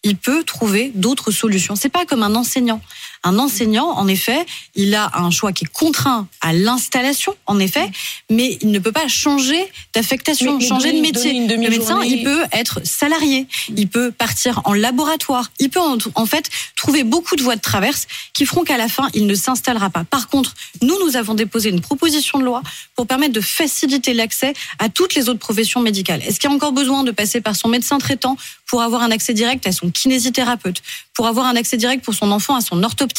il 0.04 0.16
peut 0.16 0.44
trouver 0.44 0.92
d'autres 0.96 1.32
solutions. 1.32 1.76
C'est 1.76 1.90
pas 1.90 2.06
comme 2.06 2.24
un 2.24 2.36
enseignant. 2.36 2.82
Un 3.26 3.40
enseignant, 3.40 3.90
en 3.90 4.08
effet, 4.08 4.46
il 4.76 4.94
a 4.94 5.10
un 5.16 5.32
choix 5.32 5.52
qui 5.52 5.66
est 5.66 5.74
contraint 5.74 6.28
à 6.42 6.54
l'installation, 6.54 7.36
en 7.48 7.58
effet, 7.60 7.90
mais 8.30 8.60
il 8.62 8.70
ne 8.70 8.78
peut 8.78 8.92
pas 8.92 9.08
changer 9.08 9.60
d'affectation, 9.96 10.60
changer 10.60 10.94
de 10.94 11.02
métier. 11.02 11.34
Le 11.48 11.58
médecin, 11.58 12.04
il 12.04 12.24
peut 12.24 12.44
être 12.52 12.82
salarié, 12.86 13.48
il 13.76 13.88
peut 13.88 14.12
partir 14.12 14.62
en 14.66 14.74
laboratoire, 14.74 15.50
il 15.60 15.72
peut 15.72 15.80
en, 15.80 15.98
en 16.14 16.26
fait 16.28 16.52
trouver 16.76 17.04
beaucoup 17.04 17.36
de 17.36 17.42
voies 17.42 17.56
de 17.56 17.62
traverse 17.62 18.06
qui 18.34 18.46
feront 18.46 18.64
qu'à 18.64 18.78
la 18.78 18.88
fin, 18.88 19.10
il 19.16 19.26
ne 19.26 19.34
s'installera 19.34 19.90
pas. 19.90 20.04
Par 20.04 20.28
contre, 20.30 20.54
nous, 20.84 20.96
nous 21.04 21.18
avons 21.18 21.34
déposé 21.34 21.70
une 21.70 21.82
proposition 21.82 22.38
de 22.38 22.44
loi 22.44 22.62
pour 22.96 23.08
permettre 23.08 23.34
de 23.34 23.42
faciliter 23.42 24.14
l'accès 24.14 24.54
à 24.78 24.90
toutes 24.90 25.16
les 25.16 25.30
autres 25.30 25.40
professions 25.40 25.82
médicales. 25.82 26.22
Est-ce 26.22 26.40
qu'il 26.40 26.48
y 26.48 26.54
a 26.54 26.56
encore 26.56 26.74
besoin 26.74 27.04
de 27.04 27.10
passer 27.10 27.42
par 27.42 27.56
son 27.56 27.70
médecin 27.70 27.98
traitant 27.98 28.38
pour 28.68 28.84
avoir 28.84 29.02
un 29.02 29.10
accès 29.10 29.34
direct 29.34 29.66
à 29.66 29.72
son 29.72 29.90
kinésithérapeute, 29.90 30.84
pour 31.16 31.26
avoir 31.26 31.48
un 31.48 31.56
accès 31.56 31.78
direct 31.78 32.04
pour 32.04 32.14
son 32.14 32.32
enfant 32.32 32.56
à 32.56 32.62
son 32.62 32.84
orthoptiste, 32.84 33.15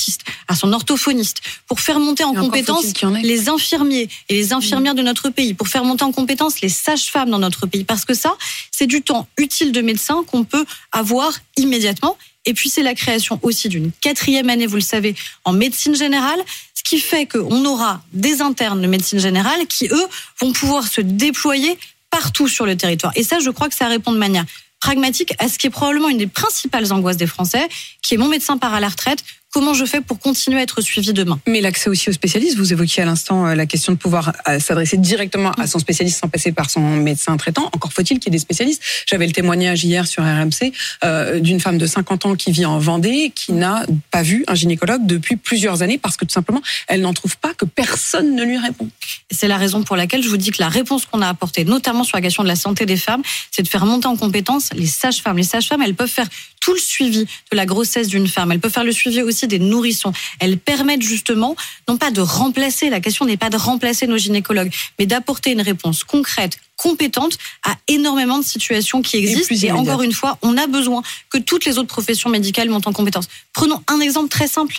à 0.48 0.54
son 0.54 0.72
orthophoniste, 0.72 1.40
pour 1.66 1.80
faire 1.80 1.98
monter 1.98 2.24
en 2.24 2.34
compétence 2.34 2.86
en 3.02 3.10
les 3.10 3.48
infirmiers 3.48 4.08
et 4.28 4.34
les 4.34 4.52
infirmières 4.52 4.94
de 4.94 5.02
notre 5.02 5.30
pays, 5.30 5.54
pour 5.54 5.68
faire 5.68 5.84
monter 5.84 6.04
en 6.04 6.12
compétence 6.12 6.60
les 6.60 6.68
sages-femmes 6.68 7.30
dans 7.30 7.38
notre 7.38 7.66
pays. 7.66 7.84
Parce 7.84 8.04
que 8.04 8.14
ça, 8.14 8.36
c'est 8.70 8.86
du 8.86 9.02
temps 9.02 9.28
utile 9.36 9.72
de 9.72 9.80
médecin 9.80 10.24
qu'on 10.26 10.44
peut 10.44 10.64
avoir 10.92 11.32
immédiatement. 11.56 12.16
Et 12.44 12.54
puis, 12.54 12.70
c'est 12.70 12.82
la 12.82 12.94
création 12.94 13.40
aussi 13.42 13.68
d'une 13.68 13.90
quatrième 14.00 14.48
année, 14.50 14.66
vous 14.66 14.76
le 14.76 14.80
savez, 14.80 15.14
en 15.44 15.52
médecine 15.52 15.96
générale, 15.96 16.40
ce 16.74 16.82
qui 16.84 17.00
fait 17.00 17.26
qu'on 17.26 17.64
aura 17.64 18.02
des 18.12 18.40
internes 18.40 18.80
de 18.80 18.86
médecine 18.86 19.18
générale 19.18 19.66
qui, 19.66 19.88
eux, 19.88 20.06
vont 20.40 20.52
pouvoir 20.52 20.86
se 20.86 21.00
déployer 21.00 21.76
partout 22.10 22.46
sur 22.46 22.64
le 22.64 22.76
territoire. 22.76 23.12
Et 23.16 23.24
ça, 23.24 23.40
je 23.40 23.50
crois 23.50 23.68
que 23.68 23.74
ça 23.74 23.88
répond 23.88 24.12
de 24.12 24.18
manière 24.18 24.44
pragmatique 24.80 25.34
à 25.38 25.48
ce 25.48 25.58
qui 25.58 25.66
est 25.66 25.70
probablement 25.70 26.08
une 26.08 26.18
des 26.18 26.26
principales 26.28 26.92
angoisses 26.92 27.16
des 27.16 27.26
Français, 27.26 27.68
qui 28.02 28.14
est 28.14 28.18
mon 28.18 28.28
médecin 28.28 28.58
part 28.58 28.74
à 28.74 28.80
la 28.80 28.88
retraite, 28.88 29.24
comment 29.52 29.74
je 29.74 29.84
fais 29.84 30.00
pour 30.00 30.18
continuer 30.18 30.58
à 30.58 30.62
être 30.62 30.80
suivi 30.80 31.12
demain? 31.12 31.40
Mais 31.46 31.60
l'accès 31.60 31.88
aussi 31.88 32.10
aux 32.10 32.12
spécialistes, 32.12 32.56
vous 32.56 32.72
évoquiez 32.72 33.02
à 33.02 33.06
l'instant 33.06 33.46
euh, 33.46 33.54
la 33.54 33.66
question 33.66 33.92
de 33.92 33.98
pouvoir 33.98 34.32
euh, 34.48 34.58
s'adresser 34.58 34.96
directement 34.96 35.52
à 35.52 35.66
son 35.66 35.78
spécialiste 35.78 36.20
sans 36.20 36.28
passer 36.28 36.52
par 36.52 36.70
son 36.70 36.80
médecin 36.80 37.36
traitant. 37.36 37.70
Encore 37.72 37.92
faut-il 37.92 38.18
qu'il 38.18 38.26
y 38.26 38.28
ait 38.28 38.38
des 38.38 38.38
spécialistes. 38.38 38.82
J'avais 39.06 39.26
le 39.26 39.32
témoignage 39.32 39.84
hier 39.84 40.06
sur 40.06 40.22
RMC 40.22 40.72
euh, 41.04 41.40
d'une 41.40 41.60
femme 41.60 41.78
de 41.78 41.86
50 41.86 42.26
ans 42.26 42.34
qui 42.34 42.52
vit 42.52 42.66
en 42.66 42.78
Vendée, 42.78 43.32
qui 43.34 43.52
n'a 43.52 43.84
pas 44.10 44.22
vu 44.22 44.44
un 44.48 44.54
gynécologue 44.54 45.06
depuis 45.06 45.36
plusieurs 45.36 45.82
années 45.82 45.98
parce 45.98 46.16
que 46.16 46.24
tout 46.24 46.32
simplement, 46.32 46.62
elle 46.88 47.00
n'en 47.00 47.14
trouve 47.14 47.36
pas, 47.38 47.54
que 47.54 47.64
personne 47.64 48.34
ne 48.34 48.44
lui 48.44 48.58
répond. 48.58 48.88
C'est 49.30 49.48
la 49.48 49.56
raison 49.56 49.82
pour 49.82 49.96
laquelle 49.96 50.22
je 50.22 50.28
vous 50.28 50.36
dis 50.36 50.50
que 50.50 50.60
la 50.60 50.68
réponse 50.68 51.06
qu'on 51.06 51.22
a 51.22 51.28
apportée, 51.28 51.64
notamment 51.64 52.04
sur 52.04 52.16
la 52.16 52.22
question 52.22 52.42
de 52.42 52.48
la 52.48 52.56
santé 52.56 52.86
des 52.86 52.96
femmes, 52.96 53.22
c'est 53.50 53.62
de 53.62 53.68
faire 53.68 53.86
monter 53.86 54.06
en 54.06 54.16
compétence 54.16 54.70
les 54.74 54.86
sages-femmes. 54.86 55.36
Les 55.36 55.42
sages-femmes, 55.42 55.82
elles 55.82 55.94
peuvent 55.94 56.08
faire 56.08 56.28
tout 56.66 56.74
le 56.74 56.80
suivi 56.80 57.26
de 57.52 57.56
la 57.56 57.64
grossesse 57.64 58.08
d'une 58.08 58.26
femme. 58.26 58.50
Elle 58.50 58.58
peut 58.58 58.68
faire 58.68 58.82
le 58.82 58.90
suivi 58.90 59.22
aussi 59.22 59.46
des 59.46 59.60
nourrissons. 59.60 60.12
Elles 60.40 60.58
permettent 60.58 61.00
justement, 61.02 61.54
non 61.88 61.96
pas 61.96 62.10
de 62.10 62.20
remplacer, 62.20 62.90
la 62.90 62.98
question 62.98 63.24
n'est 63.24 63.36
pas 63.36 63.50
de 63.50 63.56
remplacer 63.56 64.08
nos 64.08 64.16
gynécologues, 64.16 64.74
mais 64.98 65.06
d'apporter 65.06 65.52
une 65.52 65.60
réponse 65.60 66.02
concrète, 66.02 66.58
compétente 66.76 67.38
à 67.62 67.76
énormément 67.86 68.40
de 68.40 68.44
situations 68.44 69.00
qui 69.00 69.16
existent. 69.16 69.54
Et, 69.62 69.70
encore 69.70 70.02
une 70.02 70.12
fois, 70.12 70.38
on 70.42 70.56
a 70.58 70.66
besoin 70.66 71.04
que 71.30 71.38
toutes 71.38 71.66
les 71.66 71.78
autres 71.78 71.86
professions 71.86 72.30
médicales 72.30 72.68
montent 72.68 72.88
en 72.88 72.92
compétence. 72.92 73.28
Prenons 73.52 73.80
un 73.86 74.00
exemple 74.00 74.28
très 74.28 74.48
simple. 74.48 74.76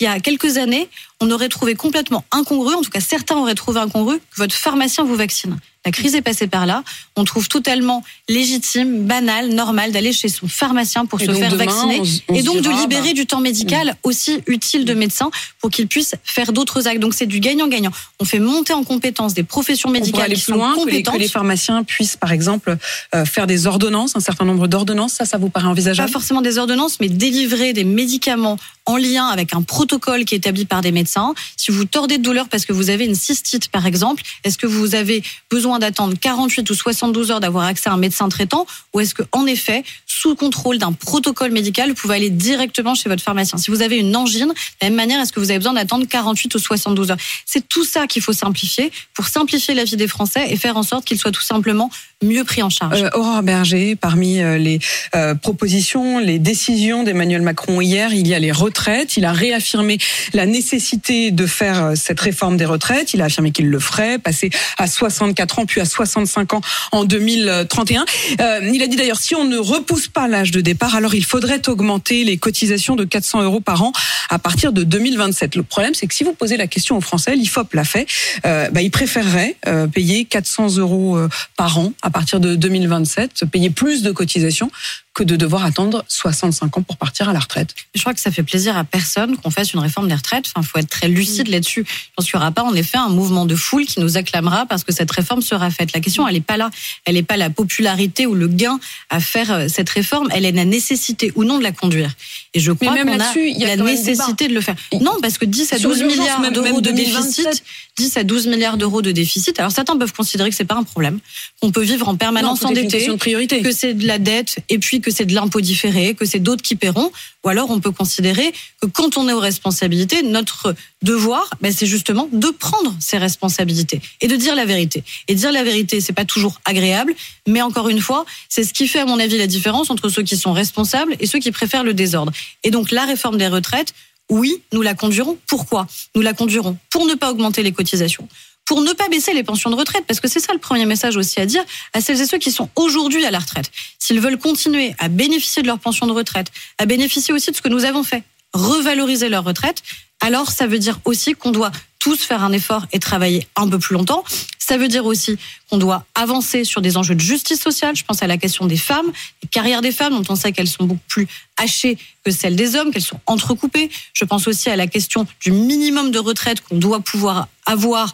Il 0.00 0.04
y 0.04 0.08
a 0.08 0.20
quelques 0.20 0.58
années, 0.58 0.90
on 1.20 1.30
aurait 1.30 1.48
trouvé 1.48 1.74
complètement 1.76 2.26
incongru, 2.30 2.74
en 2.74 2.82
tout 2.82 2.90
cas 2.90 3.00
certains 3.00 3.36
auraient 3.36 3.54
trouvé 3.54 3.80
incongru, 3.80 4.18
que 4.18 4.36
votre 4.36 4.54
pharmacien 4.54 5.04
vous 5.04 5.16
vaccine. 5.16 5.56
La 5.84 5.90
crise 5.90 6.14
est 6.14 6.22
passée 6.22 6.46
par 6.46 6.64
là. 6.64 6.84
On 7.16 7.24
trouve 7.24 7.48
totalement 7.48 8.04
légitime, 8.28 9.04
banal, 9.04 9.48
normal 9.48 9.90
d'aller 9.90 10.12
chez 10.12 10.28
son 10.28 10.46
pharmacien 10.46 11.06
pour 11.06 11.20
Et 11.20 11.26
se 11.26 11.32
faire 11.32 11.50
demain, 11.50 11.64
vacciner. 11.64 11.98
on 12.00 12.04
se- 12.04 12.20
on 12.28 12.34
et 12.34 12.42
donc 12.42 12.60
de 12.60 12.70
libérer 12.70 13.08
bah, 13.08 13.12
du 13.14 13.26
temps 13.26 13.40
médical 13.40 13.96
aussi 14.04 14.40
utile 14.46 14.84
de 14.84 14.94
médecins 14.94 15.30
pour 15.60 15.70
qu'ils 15.70 15.88
puissent 15.88 16.14
faire 16.22 16.52
d'autres 16.52 16.86
actes. 16.86 17.00
Donc 17.00 17.14
c'est 17.14 17.26
du 17.26 17.40
gagnant-gagnant. 17.40 17.90
On 18.20 18.24
fait 18.24 18.38
monter 18.38 18.72
en 18.72 18.84
compétence 18.84 19.34
des 19.34 19.42
professions 19.42 19.90
médicales 19.90 20.22
aller 20.26 20.34
qui 20.36 20.42
plus 20.42 20.52
sont 20.52 20.58
loin, 20.58 20.72
que 20.74 20.78
les, 20.78 20.84
compétentes. 21.02 21.14
que 21.14 21.20
les 21.20 21.28
pharmaciens 21.28 21.82
puissent, 21.82 22.16
par 22.16 22.30
exemple, 22.32 22.76
euh, 23.14 23.24
faire 23.24 23.46
des 23.48 23.66
ordonnances, 23.66 24.14
un 24.14 24.20
certain 24.20 24.44
nombre 24.44 24.68
d'ordonnances. 24.68 25.14
Ça, 25.14 25.24
ça 25.24 25.36
vous 25.38 25.48
paraît 25.48 25.64
pas 25.64 25.70
envisageable 25.70 26.10
forcément 26.10 26.42
des 26.42 26.58
ordonnances, 26.58 26.98
mais 27.00 27.08
délivrer 27.08 27.72
des 27.72 27.84
médicaments 27.84 28.56
en 28.86 28.96
lien 28.96 29.26
avec 29.26 29.54
un 29.54 29.62
protocole 29.62 30.24
qui 30.24 30.34
est 30.34 30.38
établi 30.38 30.64
par 30.64 30.80
des 30.80 30.92
médecins. 30.92 31.34
Si 31.56 31.70
vous 31.70 31.84
tordez 31.84 32.18
de 32.18 32.22
douleur 32.22 32.48
parce 32.48 32.66
que 32.66 32.72
vous 32.72 32.90
avez 32.90 33.04
une 33.04 33.14
cystite, 33.14 33.68
par 33.68 33.86
exemple, 33.86 34.22
est-ce 34.44 34.58
que 34.58 34.66
vous 34.66 34.94
avez 34.94 35.22
besoin 35.50 35.71
d'attendre 35.78 36.14
48 36.20 36.68
ou 36.70 36.74
72 36.74 37.30
heures 37.30 37.40
d'avoir 37.40 37.64
accès 37.64 37.88
à 37.88 37.92
un 37.92 37.96
médecin 37.96 38.28
traitant 38.28 38.66
ou 38.92 39.00
est-ce 39.00 39.14
que, 39.14 39.22
en 39.32 39.46
effet, 39.46 39.84
sous 40.06 40.34
contrôle 40.34 40.78
d'un 40.78 40.92
protocole 40.92 41.50
médical, 41.50 41.90
vous 41.90 41.94
pouvez 41.94 42.16
aller 42.16 42.30
directement 42.30 42.94
chez 42.94 43.08
votre 43.08 43.22
pharmacien? 43.22 43.58
Si 43.58 43.70
vous 43.70 43.82
avez 43.82 43.98
une 43.98 44.14
angine, 44.14 44.48
de 44.48 44.54
la 44.80 44.88
même 44.88 44.96
manière, 44.96 45.20
est-ce 45.20 45.32
que 45.32 45.40
vous 45.40 45.50
avez 45.50 45.58
besoin 45.58 45.74
d'attendre 45.74 46.06
48 46.06 46.54
ou 46.54 46.58
72 46.58 47.10
heures? 47.10 47.16
C'est 47.46 47.68
tout 47.68 47.84
ça 47.84 48.06
qu'il 48.06 48.22
faut 48.22 48.32
simplifier 48.32 48.92
pour 49.14 49.26
simplifier 49.26 49.74
la 49.74 49.84
vie 49.84 49.96
des 49.96 50.08
Français 50.08 50.46
et 50.50 50.56
faire 50.56 50.76
en 50.76 50.82
sorte 50.82 51.04
qu'ils 51.04 51.18
soient 51.18 51.32
tout 51.32 51.42
simplement 51.42 51.90
mieux 52.22 52.44
pris 52.44 52.62
en 52.62 52.70
charge. 52.70 53.02
Euh, 53.02 53.10
Aurore 53.14 53.42
Berger, 53.42 53.96
parmi 53.96 54.40
euh, 54.40 54.58
les 54.58 54.78
euh, 55.14 55.34
propositions, 55.34 56.18
les 56.18 56.38
décisions 56.38 57.02
d'Emmanuel 57.02 57.42
Macron 57.42 57.80
hier, 57.80 58.12
il 58.12 58.28
y 58.28 58.34
a 58.34 58.38
les 58.38 58.52
retraites. 58.52 59.16
Il 59.16 59.24
a 59.24 59.32
réaffirmé 59.32 59.98
la 60.32 60.46
nécessité 60.46 61.30
de 61.30 61.46
faire 61.46 61.84
euh, 61.84 61.94
cette 61.94 62.20
réforme 62.20 62.56
des 62.56 62.64
retraites. 62.64 63.14
Il 63.14 63.22
a 63.22 63.26
affirmé 63.26 63.50
qu'il 63.50 63.68
le 63.68 63.80
ferait, 63.80 64.18
passer 64.18 64.50
à 64.78 64.86
64 64.86 65.58
ans 65.58 65.61
puis 65.66 65.80
à 65.80 65.84
65 65.84 66.54
ans 66.54 66.60
en 66.92 67.04
2031. 67.04 68.04
Euh, 68.40 68.70
il 68.72 68.82
a 68.82 68.86
dit 68.86 68.96
d'ailleurs 68.96 69.20
si 69.20 69.34
on 69.34 69.44
ne 69.44 69.58
repousse 69.58 70.08
pas 70.08 70.28
l'âge 70.28 70.50
de 70.50 70.60
départ, 70.60 70.94
alors 70.94 71.14
il 71.14 71.24
faudrait 71.24 71.68
augmenter 71.68 72.24
les 72.24 72.36
cotisations 72.36 72.96
de 72.96 73.04
400 73.04 73.42
euros 73.42 73.60
par 73.60 73.82
an 73.82 73.92
à 74.30 74.38
partir 74.38 74.72
de 74.72 74.82
2027. 74.82 75.56
Le 75.56 75.62
problème, 75.62 75.94
c'est 75.94 76.06
que 76.06 76.14
si 76.14 76.24
vous 76.24 76.32
posez 76.32 76.56
la 76.56 76.66
question 76.66 76.96
aux 76.96 77.00
Français, 77.00 77.36
l'Ifop 77.36 77.74
l'a 77.74 77.84
fait, 77.84 78.06
euh, 78.46 78.70
bah, 78.70 78.82
ils 78.82 78.90
préféreraient 78.90 79.56
euh, 79.66 79.86
payer 79.86 80.24
400 80.24 80.78
euros 80.78 81.16
euh, 81.16 81.28
par 81.56 81.78
an 81.78 81.92
à 82.02 82.10
partir 82.10 82.40
de 82.40 82.54
2027, 82.54 83.44
payer 83.50 83.70
plus 83.70 84.02
de 84.02 84.12
cotisations 84.12 84.70
que 85.14 85.22
de 85.22 85.36
devoir 85.36 85.64
attendre 85.64 86.04
65 86.08 86.78
ans 86.78 86.82
pour 86.82 86.96
partir 86.96 87.28
à 87.28 87.32
la 87.32 87.38
retraite. 87.38 87.74
Je 87.94 88.00
crois 88.00 88.14
que 88.14 88.20
ça 88.20 88.30
fait 88.30 88.42
plaisir 88.42 88.76
à 88.76 88.84
personne 88.84 89.36
qu'on 89.36 89.50
fasse 89.50 89.74
une 89.74 89.80
réforme 89.80 90.08
des 90.08 90.14
retraites. 90.14 90.46
Enfin, 90.54 90.66
faut 90.66 90.78
être 90.78 90.88
très 90.88 91.08
lucide 91.08 91.48
là-dessus. 91.48 91.84
Je 91.86 92.08
pense 92.16 92.26
qu'il 92.26 92.38
n'y 92.38 92.42
aura 92.42 92.50
pas, 92.50 92.62
en 92.62 92.74
effet, 92.74 92.98
un 92.98 93.08
mouvement 93.08 93.44
de 93.44 93.54
foule 93.54 93.84
qui 93.84 94.00
nous 94.00 94.16
acclamera 94.16 94.64
parce 94.66 94.84
que 94.84 94.92
cette 94.92 95.10
réforme 95.10 95.42
sera 95.42 95.70
faite. 95.70 95.92
La 95.92 96.00
question, 96.00 96.26
elle 96.26 96.34
n'est 96.34 96.40
pas 96.40 96.56
là. 96.56 96.70
Elle 97.04 97.14
n'est 97.14 97.22
pas 97.22 97.36
la 97.36 97.50
popularité 97.50 98.26
ou 98.26 98.34
le 98.34 98.48
gain 98.48 98.80
à 99.10 99.20
faire 99.20 99.52
euh, 99.52 99.68
cette 99.68 99.90
réforme. 99.90 100.28
Elle 100.32 100.46
est 100.46 100.52
la 100.52 100.64
nécessité 100.64 101.32
ou 101.34 101.44
non 101.44 101.58
de 101.58 101.62
la 101.62 101.72
conduire. 101.72 102.10
Et 102.54 102.60
je 102.60 102.70
crois 102.72 102.94
qu'on 102.94 103.08
a 103.08 103.16
là-dessus, 103.16 103.48
il 103.48 103.58
y 103.58 103.64
a 103.64 103.74
la 103.74 103.82
nécessité 103.82 104.46
de 104.46 104.54
le 104.54 104.60
faire. 104.60 104.74
Non, 105.00 105.16
parce 105.22 105.38
que 105.38 105.46
10 105.46 105.72
à 105.72 105.78
Sur 105.78 105.88
12 105.88 106.00
l'urgence, 106.00 106.18
milliards 106.18 106.52
d'euros 106.52 106.80
de 106.82 106.90
2027. 106.90 107.44
déficit, 107.46 107.64
10 107.96 108.16
à 108.18 108.24
12 108.24 108.46
milliards 108.46 108.76
d'euros 108.76 109.00
de 109.00 109.10
déficit. 109.10 109.58
Alors 109.58 109.72
certains 109.72 109.96
peuvent 109.96 110.12
considérer 110.12 110.50
que 110.50 110.56
c'est 110.56 110.66
pas 110.66 110.74
un 110.74 110.82
problème, 110.82 111.18
qu'on 111.60 111.70
peut 111.70 111.82
vivre 111.82 112.08
en 112.08 112.16
permanence 112.16 112.62
endetté, 112.64 113.08
priorité. 113.16 113.62
que 113.62 113.72
c'est 113.72 113.94
de 113.94 114.06
la 114.06 114.18
dette 114.18 114.56
et 114.68 114.78
puis 114.78 115.00
que 115.00 115.10
c'est 115.10 115.24
de 115.24 115.34
l'impôt 115.34 115.62
différé, 115.62 116.14
que 116.14 116.26
c'est 116.26 116.40
d'autres 116.40 116.62
qui 116.62 116.76
paieront. 116.76 117.10
Ou 117.44 117.48
alors 117.48 117.70
on 117.70 117.80
peut 117.80 117.90
considérer 117.90 118.52
que 118.80 118.86
quand 118.86 119.16
on 119.16 119.28
est 119.28 119.32
aux 119.32 119.40
responsabilités, 119.40 120.22
notre 120.22 120.74
devoir, 121.02 121.48
ben, 121.60 121.72
c'est 121.72 121.86
justement 121.86 122.28
de 122.32 122.48
prendre 122.48 122.94
ses 123.00 123.18
responsabilités 123.18 124.00
et 124.20 124.28
de 124.28 124.36
dire 124.36 124.54
la 124.54 124.64
vérité. 124.64 125.04
Et 125.28 125.34
dire 125.34 125.52
la 125.52 125.64
vérité, 125.64 126.00
c'est 126.00 126.12
pas 126.12 126.24
toujours 126.24 126.60
agréable, 126.64 127.14
mais 127.46 127.62
encore 127.62 127.88
une 127.88 128.00
fois, 128.00 128.24
c'est 128.48 128.64
ce 128.64 128.72
qui 128.72 128.88
fait 128.88 129.00
à 129.00 129.04
mon 129.04 129.18
avis 129.18 129.38
la 129.38 129.46
différence 129.46 129.90
entre 129.90 130.08
ceux 130.08 130.22
qui 130.22 130.36
sont 130.36 130.52
responsables 130.52 131.16
et 131.20 131.26
ceux 131.26 131.38
qui 131.38 131.52
préfèrent 131.52 131.84
le 131.84 131.94
désordre. 131.94 132.32
Et 132.62 132.70
donc 132.70 132.90
la 132.90 133.04
réforme 133.04 133.36
des 133.36 133.48
retraites, 133.48 133.92
oui, 134.30 134.62
nous 134.72 134.82
la 134.82 134.94
conduirons. 134.94 135.38
Pourquoi? 135.46 135.86
Nous 136.14 136.22
la 136.22 136.32
conduirons 136.32 136.78
pour 136.90 137.06
ne 137.06 137.14
pas 137.14 137.30
augmenter 137.30 137.62
les 137.62 137.72
cotisations, 137.72 138.28
pour 138.64 138.80
ne 138.80 138.92
pas 138.92 139.08
baisser 139.08 139.34
les 139.34 139.42
pensions 139.42 139.70
de 139.70 139.74
retraite, 139.74 140.04
parce 140.06 140.20
que 140.20 140.28
c'est 140.28 140.40
ça 140.40 140.52
le 140.52 140.58
premier 140.58 140.86
message 140.86 141.16
aussi 141.16 141.40
à 141.40 141.46
dire 141.46 141.62
à 141.92 142.00
celles 142.00 142.20
et 142.20 142.26
ceux 142.26 142.38
qui 142.38 142.52
sont 142.52 142.70
aujourd'hui 142.76 143.24
à 143.26 143.30
la 143.30 143.40
retraite. 143.40 143.70
S'ils 143.98 144.20
veulent 144.20 144.38
continuer 144.38 144.94
à 144.98 145.08
bénéficier 145.08 145.62
de 145.62 145.66
leur 145.66 145.78
pension 145.78 146.06
de 146.06 146.12
retraite, 146.12 146.48
à 146.78 146.86
bénéficier 146.86 147.34
aussi 147.34 147.50
de 147.50 147.56
ce 147.56 147.62
que 147.62 147.68
nous 147.68 147.84
avons 147.84 148.04
fait, 148.04 148.22
revaloriser 148.54 149.28
leur 149.28 149.44
retraite, 149.44 149.82
alors 150.22 150.50
ça 150.50 150.66
veut 150.66 150.78
dire 150.78 151.00
aussi 151.04 151.34
qu'on 151.34 151.50
doit 151.50 151.72
tous 151.98 152.16
faire 152.16 152.42
un 152.42 152.52
effort 152.52 152.86
et 152.92 152.98
travailler 152.98 153.46
un 153.54 153.68
peu 153.68 153.78
plus 153.78 153.94
longtemps. 153.94 154.24
Ça 154.58 154.76
veut 154.76 154.88
dire 154.88 155.04
aussi 155.06 155.38
qu'on 155.68 155.78
doit 155.78 156.04
avancer 156.16 156.64
sur 156.64 156.80
des 156.80 156.96
enjeux 156.96 157.14
de 157.14 157.20
justice 157.20 157.60
sociale. 157.60 157.94
Je 157.94 158.04
pense 158.04 158.22
à 158.22 158.26
la 158.26 158.38
question 158.38 158.66
des 158.66 158.76
femmes, 158.76 159.12
des 159.42 159.48
carrières 159.48 159.82
des 159.82 159.92
femmes, 159.92 160.12
dont 160.14 160.32
on 160.32 160.34
sait 160.34 160.50
qu'elles 160.50 160.68
sont 160.68 160.84
beaucoup 160.84 161.00
plus 161.08 161.28
hachées 161.56 161.98
que 162.24 162.32
celles 162.32 162.56
des 162.56 162.74
hommes, 162.74 162.90
qu'elles 162.90 163.02
sont 163.02 163.20
entrecoupées. 163.26 163.88
Je 164.14 164.24
pense 164.24 164.48
aussi 164.48 164.68
à 164.68 164.74
la 164.74 164.88
question 164.88 165.28
du 165.40 165.52
minimum 165.52 166.10
de 166.10 166.18
retraite 166.18 166.60
qu'on 166.60 166.78
doit 166.78 167.00
pouvoir 167.00 167.46
avoir 167.66 168.12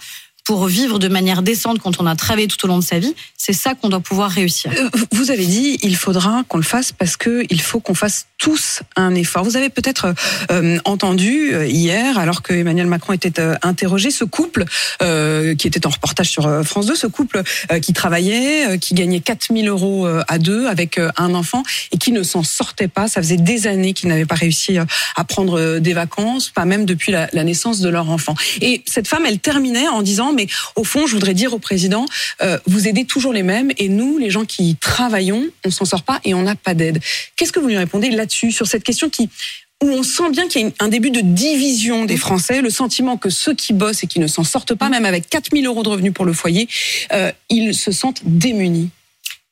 pour 0.49 0.65
vivre 0.65 0.99
de 0.99 1.09
manière 1.09 1.43
décente 1.43 1.79
quand 1.79 2.01
on 2.01 2.07
a 2.07 2.17
travaillé 2.17 2.49
tout 2.49 2.65
au 2.65 2.69
long 2.69 2.79
de 2.79 2.83
sa 2.83 2.99
vie. 2.99 3.15
C'est 3.37 3.53
ça 3.53 3.75
qu'on 3.75 3.91
doit 3.91 4.01
pouvoir 4.01 4.31
réussir. 4.31 4.73
Euh, 4.75 4.89
Vous 5.13 5.31
avez 5.31 5.45
dit 5.45 5.79
il 5.83 5.95
faudra 5.95 6.43
qu'on 6.49 6.57
le 6.57 6.63
fasse 6.63 6.91
parce 6.91 7.19
que 7.19 7.45
il 7.51 7.61
faut 7.61 7.81
qu'on 7.81 7.93
fasse 7.93 8.25
tous 8.39 8.81
un 8.97 9.15
effort. 9.15 9.45
Vous 9.45 9.59
avez 9.59 9.69
peut-être 9.69 10.15
euh, 10.51 10.79
entendu 10.87 11.53
euh, 11.53 11.67
hier, 11.67 12.19
alors 12.19 12.41
que 12.41 12.55
Emmanuel 12.55 12.87
Macron 12.87 13.13
était 13.13 13.39
interrogé, 13.61 14.11
ce 14.11 14.25
couple 14.25 14.65
qui 15.01 15.67
était 15.67 15.87
en 15.87 15.91
reportage 15.91 16.31
sur 16.31 16.65
France 16.65 16.87
2, 16.87 16.95
ce 16.95 17.07
couple 17.07 17.43
qui 17.83 17.93
travaillait, 17.93 18.79
qui 18.79 18.95
gagnait 18.95 19.21
4000 19.21 19.69
euros 19.69 20.07
à 20.07 20.39
deux 20.39 20.67
avec 20.67 20.99
un 21.17 21.35
enfant 21.35 21.63
et 21.93 21.99
qui 21.99 22.13
ne 22.13 22.23
s'en 22.23 22.43
sortait 22.43 22.89
pas. 22.89 23.09
Ça 23.09 23.21
faisait 23.21 23.37
des 23.37 23.67
années 23.67 23.93
qu'ils 23.93 24.09
n'avaient 24.09 24.25
pas 24.25 24.35
réussi 24.35 24.79
à 24.79 25.25
prendre 25.25 25.79
des 25.79 25.93
vacances, 25.93 26.51
pas 26.51 26.65
même 26.65 26.85
depuis 26.85 27.13
la 27.13 27.45
naissance 27.45 27.81
de 27.81 27.89
leur 27.89 28.11
enfant. 28.11 28.35
Et 28.61 28.83
cette 28.87 29.09
femme, 29.09 29.25
elle 29.27 29.41
terminait 29.41 29.89
en 29.89 30.03
disant 30.03 30.33
mais 30.39 30.47
au 30.77 30.85
fond, 30.85 31.07
je 31.07 31.13
voudrais 31.13 31.35
dire 31.35 31.53
au 31.53 31.59
président, 31.59 32.07
euh, 32.43 32.59
vous 32.67 32.89
aidez 32.89 33.05
toujours 33.05 33.33
les 33.33 33.43
mêmes 33.43 33.73
et 33.77 33.89
nous, 33.89 34.17
les 34.19 34.31
gens 34.31 34.45
qui 34.45 34.77
travaillons, 34.77 35.45
on 35.65 35.71
s'en 35.71 35.85
sort 35.85 36.03
pas 36.03 36.21
et 36.25 36.33
on 36.33 36.43
n'a 36.43 36.55
pas 36.55 36.75
d'aide. 36.75 37.01
Qu'est-ce 37.37 37.53
que 37.53 37.61
vous 37.61 37.69
lui 37.69 37.77
répondez 37.77 38.11
là-dessus, 38.11 38.53
sur 38.53 38.67
cette 38.67 38.85
question 38.85 39.11
qui 39.11 39.29
où 39.81 39.87
on 39.91 40.03
sent 40.03 40.31
bien 40.31 40.49
qu'il 40.49 40.63
y 40.63 40.65
a 40.65 40.73
un 40.81 40.89
début 40.89 41.11
de 41.11 41.21
division 41.21 42.05
des 42.05 42.17
Français, 42.17 42.63
le 42.63 42.71
sentiment 42.71 43.17
que 43.17 43.31
ceux 43.31 43.55
qui 43.55 43.73
bossent 43.73 44.03
et 44.03 44.09
qui 44.09 44.19
ne 44.19 44.27
s'en 44.27 44.43
sortent 44.43 44.75
pas, 44.75 44.89
même 44.89 45.05
avec 45.05 45.29
4000 45.29 45.65
euros 45.67 45.85
de 45.85 45.89
revenus 45.89 46.13
pour 46.13 46.25
le 46.25 46.33
foyer, 46.33 46.69
euh, 47.13 47.31
ils 47.49 47.75
se 47.75 47.93
sentent 47.93 48.23
démunis? 48.25 48.91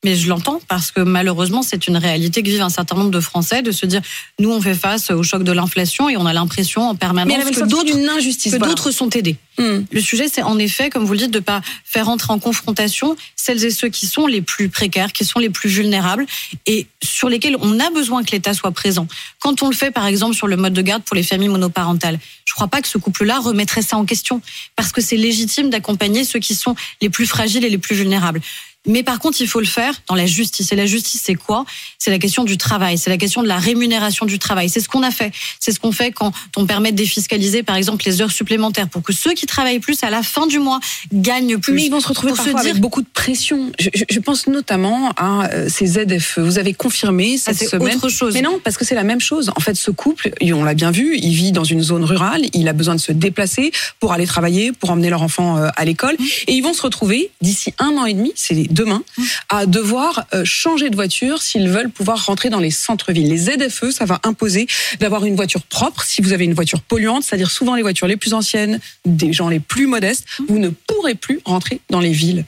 Mais 0.05 0.15
je 0.15 0.29
l'entends 0.29 0.61
parce 0.67 0.91
que 0.91 1.01
malheureusement, 1.01 1.63
c'est 1.63 1.87
une 1.87 1.97
réalité 1.97 2.43
que 2.43 2.49
vivent 2.49 2.61
un 2.61 2.69
certain 2.69 2.95
nombre 2.95 3.09
de 3.09 3.19
Français 3.19 3.63
de 3.63 3.71
se 3.71 3.85
dire, 3.87 4.01
nous, 4.39 4.51
on 4.51 4.61
fait 4.61 4.75
face 4.75 5.09
au 5.09 5.23
choc 5.23 5.43
de 5.43 5.51
l'inflation 5.51 6.07
et 6.07 6.15
on 6.17 6.25
a 6.27 6.33
l'impression 6.33 6.87
en 6.87 6.95
permanence 6.95 7.35
Mais 7.35 7.51
que 7.51 7.65
d'autres 7.65 8.83
voilà. 8.83 8.91
sont 8.91 9.09
aidés. 9.09 9.37
Hmm. 9.57 9.79
Le 9.91 10.01
sujet, 10.01 10.27
c'est 10.31 10.43
en 10.43 10.59
effet, 10.59 10.91
comme 10.91 11.03
vous 11.03 11.13
le 11.13 11.19
dites, 11.19 11.31
de 11.31 11.39
pas 11.39 11.61
faire 11.83 12.09
entrer 12.09 12.31
en 12.31 12.37
confrontation 12.37 13.15
celles 13.35 13.65
et 13.65 13.71
ceux 13.71 13.89
qui 13.89 14.05
sont 14.05 14.27
les 14.27 14.41
plus 14.41 14.69
précaires, 14.69 15.11
qui 15.11 15.25
sont 15.25 15.39
les 15.39 15.49
plus 15.49 15.69
vulnérables 15.69 16.27
et 16.67 16.85
sur 17.01 17.27
lesquels 17.27 17.57
on 17.59 17.79
a 17.79 17.89
besoin 17.89 18.23
que 18.23 18.31
l'État 18.31 18.53
soit 18.53 18.71
présent. 18.71 19.07
Quand 19.39 19.63
on 19.63 19.69
le 19.69 19.75
fait, 19.75 19.89
par 19.89 20.05
exemple, 20.05 20.35
sur 20.35 20.45
le 20.45 20.57
mode 20.57 20.73
de 20.73 20.81
garde 20.83 21.01
pour 21.01 21.15
les 21.15 21.23
familles 21.23 21.49
monoparentales, 21.49 22.19
je 22.45 22.53
crois 22.53 22.67
pas 22.67 22.81
que 22.81 22.87
ce 22.87 22.99
couple-là 22.99 23.39
remettrait 23.39 23.81
ça 23.81 23.97
en 23.97 24.05
question 24.05 24.41
parce 24.75 24.91
que 24.91 25.01
c'est 25.01 25.17
légitime 25.17 25.71
d'accompagner 25.71 26.23
ceux 26.23 26.39
qui 26.39 26.53
sont 26.53 26.75
les 27.01 27.09
plus 27.09 27.25
fragiles 27.25 27.65
et 27.65 27.69
les 27.69 27.77
plus 27.79 27.95
vulnérables. 27.95 28.41
Mais 28.87 29.03
par 29.03 29.19
contre, 29.19 29.41
il 29.41 29.47
faut 29.47 29.59
le 29.59 29.65
faire 29.65 29.93
dans 30.07 30.15
la 30.15 30.25
justice. 30.25 30.71
Et 30.71 30.75
la 30.75 30.85
justice, 30.85 31.21
c'est 31.23 31.35
quoi? 31.35 31.65
C'est 31.97 32.09
la 32.11 32.19
question 32.19 32.43
du 32.43 32.57
travail, 32.57 32.97
c'est 32.97 33.09
la 33.09 33.17
question 33.17 33.43
de 33.43 33.47
la 33.47 33.57
rémunération 33.57 34.25
du 34.25 34.39
travail. 34.39 34.69
C'est 34.69 34.79
ce 34.79 34.87
qu'on 34.89 35.03
a 35.03 35.11
fait. 35.11 35.31
C'est 35.59 35.71
ce 35.71 35.79
qu'on 35.79 35.91
fait 35.91 36.11
quand 36.11 36.31
on 36.55 36.65
permet 36.65 36.91
de 36.91 36.97
défiscaliser, 36.97 37.63
par 37.63 37.75
exemple, 37.75 38.03
les 38.05 38.21
heures 38.21 38.31
supplémentaires 38.31 38.87
pour 38.87 39.03
que 39.03 39.13
ceux 39.13 39.33
qui 39.33 39.45
travaillent 39.45 39.79
plus 39.79 40.03
à 40.03 40.09
la 40.09 40.23
fin 40.23 40.47
du 40.47 40.59
mois 40.59 40.79
gagnent 41.13 41.57
plus. 41.57 41.73
Mais 41.73 41.83
ils 41.85 41.91
vont 41.91 41.99
se 41.99 42.07
retrouver 42.07 42.29
Pour 42.31 42.37
se 42.39 42.43
parfois 42.45 42.61
dire- 42.61 42.71
avec 42.71 42.81
beaucoup 42.81 43.01
de 43.01 43.07
pression. 43.13 43.71
Je, 43.79 43.89
je- 43.93 44.03
je 44.09 44.19
pense 44.19 44.47
notamment 44.47 45.11
à 45.17 45.47
euh, 45.53 45.69
ces 45.69 45.85
ZFE. 45.87 46.39
Vous 46.39 46.57
avez 46.59 46.73
confirmé 46.73 47.37
Ça, 47.37 47.51
cette 47.53 47.57
c'est 47.69 47.77
semaine. 47.77 47.97
autre 47.97 48.09
chose. 48.09 48.33
Mais 48.33 48.41
non, 48.41 48.59
parce 48.63 48.77
que 48.77 48.85
c'est 48.85 48.95
la 48.95 49.03
même 49.03 49.21
chose. 49.21 49.51
En 49.55 49.59
fait, 49.59 49.75
ce 49.75 49.91
couple, 49.91 50.31
on 50.41 50.63
l'a 50.63 50.73
bien 50.73 50.91
vu, 50.91 51.17
il 51.17 51.33
vit 51.33 51.51
dans 51.51 51.63
une 51.63 51.81
zone 51.81 52.03
rurale, 52.03 52.43
il 52.53 52.67
a 52.67 52.73
besoin 52.73 52.95
de 52.95 52.99
se 53.01 53.11
déplacer 53.11 53.71
pour 53.99 54.13
aller 54.13 54.25
travailler, 54.25 54.71
pour 54.71 54.89
emmener 54.91 55.09
leur 55.09 55.21
enfant 55.21 55.57
euh, 55.57 55.67
à 55.75 55.85
l'école. 55.85 56.15
Mmh. 56.19 56.23
Et 56.47 56.53
ils 56.53 56.61
vont 56.61 56.73
se 56.73 56.81
retrouver 56.81 57.31
d'ici 57.41 57.73
un 57.79 57.97
an 57.97 58.05
et 58.05 58.13
demi, 58.13 58.31
c'est 58.35 58.53
demain 58.77 59.03
à 59.49 59.65
devoir 59.65 60.25
euh, 60.33 60.45
changer 60.45 60.89
de 60.89 60.95
voiture 60.95 61.41
s'ils 61.41 61.69
veulent 61.69 61.89
pouvoir 61.89 62.25
rentrer 62.25 62.49
dans 62.49 62.59
les 62.59 62.71
centres-villes. 62.71 63.27
Les 63.27 63.37
ZFE, 63.37 63.89
ça 63.91 64.05
va 64.05 64.19
imposer 64.23 64.67
d'avoir 64.99 65.25
une 65.25 65.35
voiture 65.35 65.63
propre. 65.63 66.03
Si 66.03 66.21
vous 66.21 66.31
avez 66.31 66.45
une 66.45 66.53
voiture 66.53 66.81
polluante, 66.81 67.23
c'est-à-dire 67.23 67.51
souvent 67.51 67.75
les 67.75 67.81
voitures 67.81 68.07
les 68.07 68.17
plus 68.17 68.33
anciennes, 68.33 68.79
des 69.05 69.33
gens 69.33 69.49
les 69.49 69.59
plus 69.59 69.87
modestes, 69.87 70.25
vous 70.47 70.59
ne 70.59 70.69
pourrez 70.69 71.15
plus 71.15 71.39
rentrer 71.43 71.81
dans 71.89 71.99
les 71.99 72.11
villes. 72.11 72.45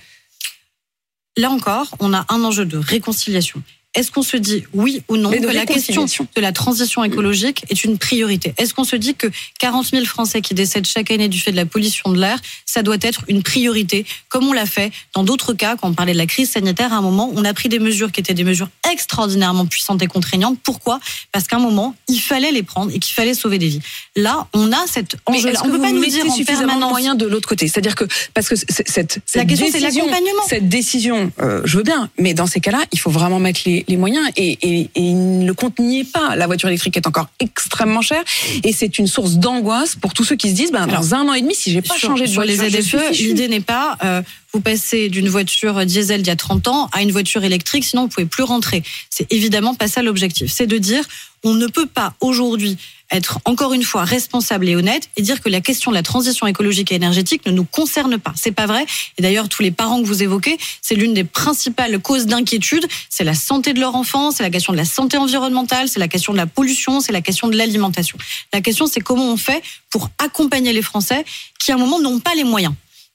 Là 1.36 1.50
encore, 1.50 1.96
on 2.00 2.14
a 2.14 2.26
un 2.30 2.44
enjeu 2.44 2.66
de 2.66 2.78
réconciliation. 2.78 3.62
Est-ce 3.96 4.12
qu'on 4.12 4.22
se 4.22 4.38
dit 4.38 4.64
oui 4.74 5.02
ou 5.10 5.18
non 5.18 5.32
que 5.32 5.46
la 5.48 5.66
question 5.66 6.06
de 6.06 6.42
la 6.42 6.52
transition 6.52 7.04
écologique 7.04 7.64
est 7.70 7.84
une 7.84 7.98
priorité 7.98 8.54
Est-ce 8.58 8.74
qu'on 8.76 8.84
se 8.84 8.96
dit 8.96 9.16
que 9.16 9.28
40 9.60 9.88
000 9.88 10.06
Français 10.06 10.42
qui 10.42 10.54
décèdent 10.54 10.86
chaque 10.86 11.10
année 11.10 11.28
du 11.28 11.40
fait 11.40 11.52
de 11.52 11.56
la 11.56 11.66
pollution 11.66 12.12
de 12.12 12.20
l'air, 12.20 12.40
ça 12.66 12.84
doit 12.84 12.98
être 13.02 13.24
une 13.28 13.42
priorité, 13.42 14.06
comme 14.30 14.48
on 14.48 14.54
l'a 14.54 14.68
fait 14.68 14.92
dans 15.16 15.24
d'autres 15.24 15.54
cas, 15.54 15.76
quand 15.76 15.90
on 15.90 15.94
parlait 15.94 16.14
de 16.14 16.20
la 16.20 16.28
crise 16.28 16.52
sanitaire, 16.52 16.94
à 16.94 16.98
un 16.98 17.02
moment, 17.02 17.32
on 17.36 17.44
a 17.46 17.54
pris 17.56 17.68
des 17.68 17.80
mesures 17.80 18.12
qui 18.12 18.20
étaient 18.20 18.36
des 18.36 18.44
mesures 18.44 18.70
extraordinairement 18.92 19.66
puissantes 19.66 20.02
et 20.04 20.08
contraignantes. 20.08 20.58
Pourquoi? 20.64 21.00
Parce 21.32 21.48
qu'à 21.48 21.56
un 21.56 21.60
moment, 21.60 21.96
il 22.08 22.20
fallait 22.20 22.52
les 22.52 22.64
prendre 22.64 22.92
et 22.94 23.00
qu'il 23.00 23.14
fallait 23.14 23.34
sauver 23.34 23.58
des 23.58 23.68
vies. 23.70 23.82
Là, 24.16 24.48
on 24.54 24.72
a 24.72 24.86
cette 24.88 25.16
enjeu. 25.26 25.50
On 25.50 25.66
que 25.66 25.72
peut 25.72 25.82
pas 25.82 25.92
nous 25.92 26.06
dire 26.06 26.26
en 26.26 26.32
suffisamment 26.32 26.62
de 26.62 26.68
permanence. 26.68 26.92
moyens 26.92 27.18
de 27.18 27.26
l'autre 27.26 27.48
côté? 27.50 27.68
C'est-à-dire 27.68 27.96
que 27.96 28.06
parce 28.36 28.48
que 28.50 28.56
cette, 28.56 28.88
cette 28.90 29.20
La 29.36 29.46
question, 29.46 29.68
c'est 29.72 29.80
décision- 29.80 30.06
l'accompagnement. 30.06 30.44
Cette 30.48 30.70
décision, 30.70 31.32
euh, 31.42 31.62
je 31.66 31.78
veux 31.78 31.84
bien, 31.84 32.10
mais 32.20 32.34
dans 32.34 32.46
ces 32.48 32.60
cas-là, 32.60 32.80
il 32.92 33.00
faut 33.00 33.10
vraiment 33.10 33.40
mettre 33.40 33.62
les, 33.66 33.84
les 33.90 33.98
moyens 33.98 34.30
et, 34.38 34.58
et, 34.62 34.90
et 34.96 35.14
le 35.14 35.52
compte 35.54 35.80
n'y 35.80 36.02
est 36.02 36.12
pas. 36.12 36.36
La 36.36 36.46
voiture 36.46 36.70
électrique 36.70 36.96
est 36.96 37.08
encore 37.08 37.28
extrêmement 37.40 38.02
chère 38.02 38.24
et 38.64 38.72
c'est 38.72 39.00
une 39.00 39.08
source 39.08 39.34
d'angoisse 39.34 39.96
pour 39.96 40.14
tous 40.14 40.24
ceux 40.24 40.36
qui 40.36 40.50
se 40.50 40.56
disent, 40.56 40.72
ben, 40.72 40.88
dans 40.88 41.16
un 41.16 41.28
an 41.28 41.34
et 41.34 41.42
demi, 41.42 41.56
si 41.56 41.72
j'ai 41.72 41.82
pas 41.82 41.96
sur, 41.96 42.10
changé 42.10 42.26
de 42.26 42.30
sur 42.30 42.44
voiture, 42.44 42.64
les 42.64 42.82
ZFE, 42.82 43.12
l'idée 43.20 43.48
n'est 43.48 43.60
pas 43.60 43.98
euh, 44.04 44.22
vous 44.54 44.62
passez 44.62 45.10
d'une 45.10 45.28
voiture 45.28 45.86
diesel 45.86 46.22
d'il 46.22 46.30
y 46.30 46.32
a 46.32 46.36
30 46.36 46.68
ans 46.68 46.90
à 46.92 47.02
une 47.02 47.12
voiture 47.12 47.44
électrique, 47.44 47.84
sinon 47.84 48.04
vous 48.04 48.08
pouvez 48.10 48.26
plus 48.26 48.44
rentrer. 48.44 48.84
C'est 49.10 49.32
évidemment 49.32 49.76
pas 49.76 49.88
ça 49.88 50.02
l'objectif. 50.02 50.52
C'est 50.52 50.68
de 50.68 50.78
dire 50.78 51.04
on 51.44 51.54
ne 51.54 51.68
peut 51.68 51.86
pas 51.86 52.14
aujourd'hui 52.20 52.78
être 53.12 53.40
encore 53.46 53.74
une 53.74 53.84
fois 53.84 54.04
responsable 54.04 54.68
et 54.68 54.76
honnête 54.76 55.10
et 55.16 55.22
dire 55.22 55.42
que 55.42 55.50
la 55.50 55.62
question 55.62 55.92
de 55.92 55.96
la 55.96 56.04
transition 56.04 56.48
écologique 56.48 56.92
et 56.92 56.96
énergétique 56.96 57.46
ne 57.46 57.52
nous 57.52 57.64
concerne 57.64 58.18
pas. 58.18 58.34
C'est 58.36 58.52
pas 58.52 58.68
vrai. 58.68 58.86
Et 59.18 59.22
d'ailleurs, 59.22 59.50
tous 59.50 59.64
les 59.64 59.72
parents 59.72 60.02
que 60.02 60.08
vous 60.08 60.24
évoquez, 60.24 60.58
c'est 60.82 60.96
l'une 60.96 61.14
des 61.14 61.24
principales 61.24 62.00
causes 62.00 62.26
d'inquiétude. 62.26 62.86
C'est 63.10 63.24
la 63.24 63.34
santé 63.34 63.74
de 63.74 63.80
leur 63.80 63.96
enfant, 63.96 64.32
c'est 64.32 64.44
la 64.44 64.50
question 64.50 64.74
de 64.74 64.78
la 64.78 64.86
santé 64.86 65.18
environnementale, 65.18 65.90
c'est 65.90 66.00
la 66.00 66.08
question 66.08 66.34
de 66.34 66.38
la 66.38 66.48
pollution, 66.48 67.00
c'est 67.00 67.12
la 67.12 67.22
question 67.22 67.48
de 67.48 67.58
l'alimentation. 67.58 68.18
La 68.54 68.62
question, 68.62 68.86
c'est 68.86 69.02
comment 69.02 69.32
on 69.32 69.38
fait 69.38 69.64
pour 69.90 70.10
accompagner 70.24 70.74
les 70.74 70.82
Français 70.82 71.26
qui, 71.60 71.72
à 71.72 71.76
un 71.76 71.78
moment, 71.78 72.00
n'ont 72.00 72.20
pas 72.20 72.36
les 72.36 72.44
moyens. 72.44 72.74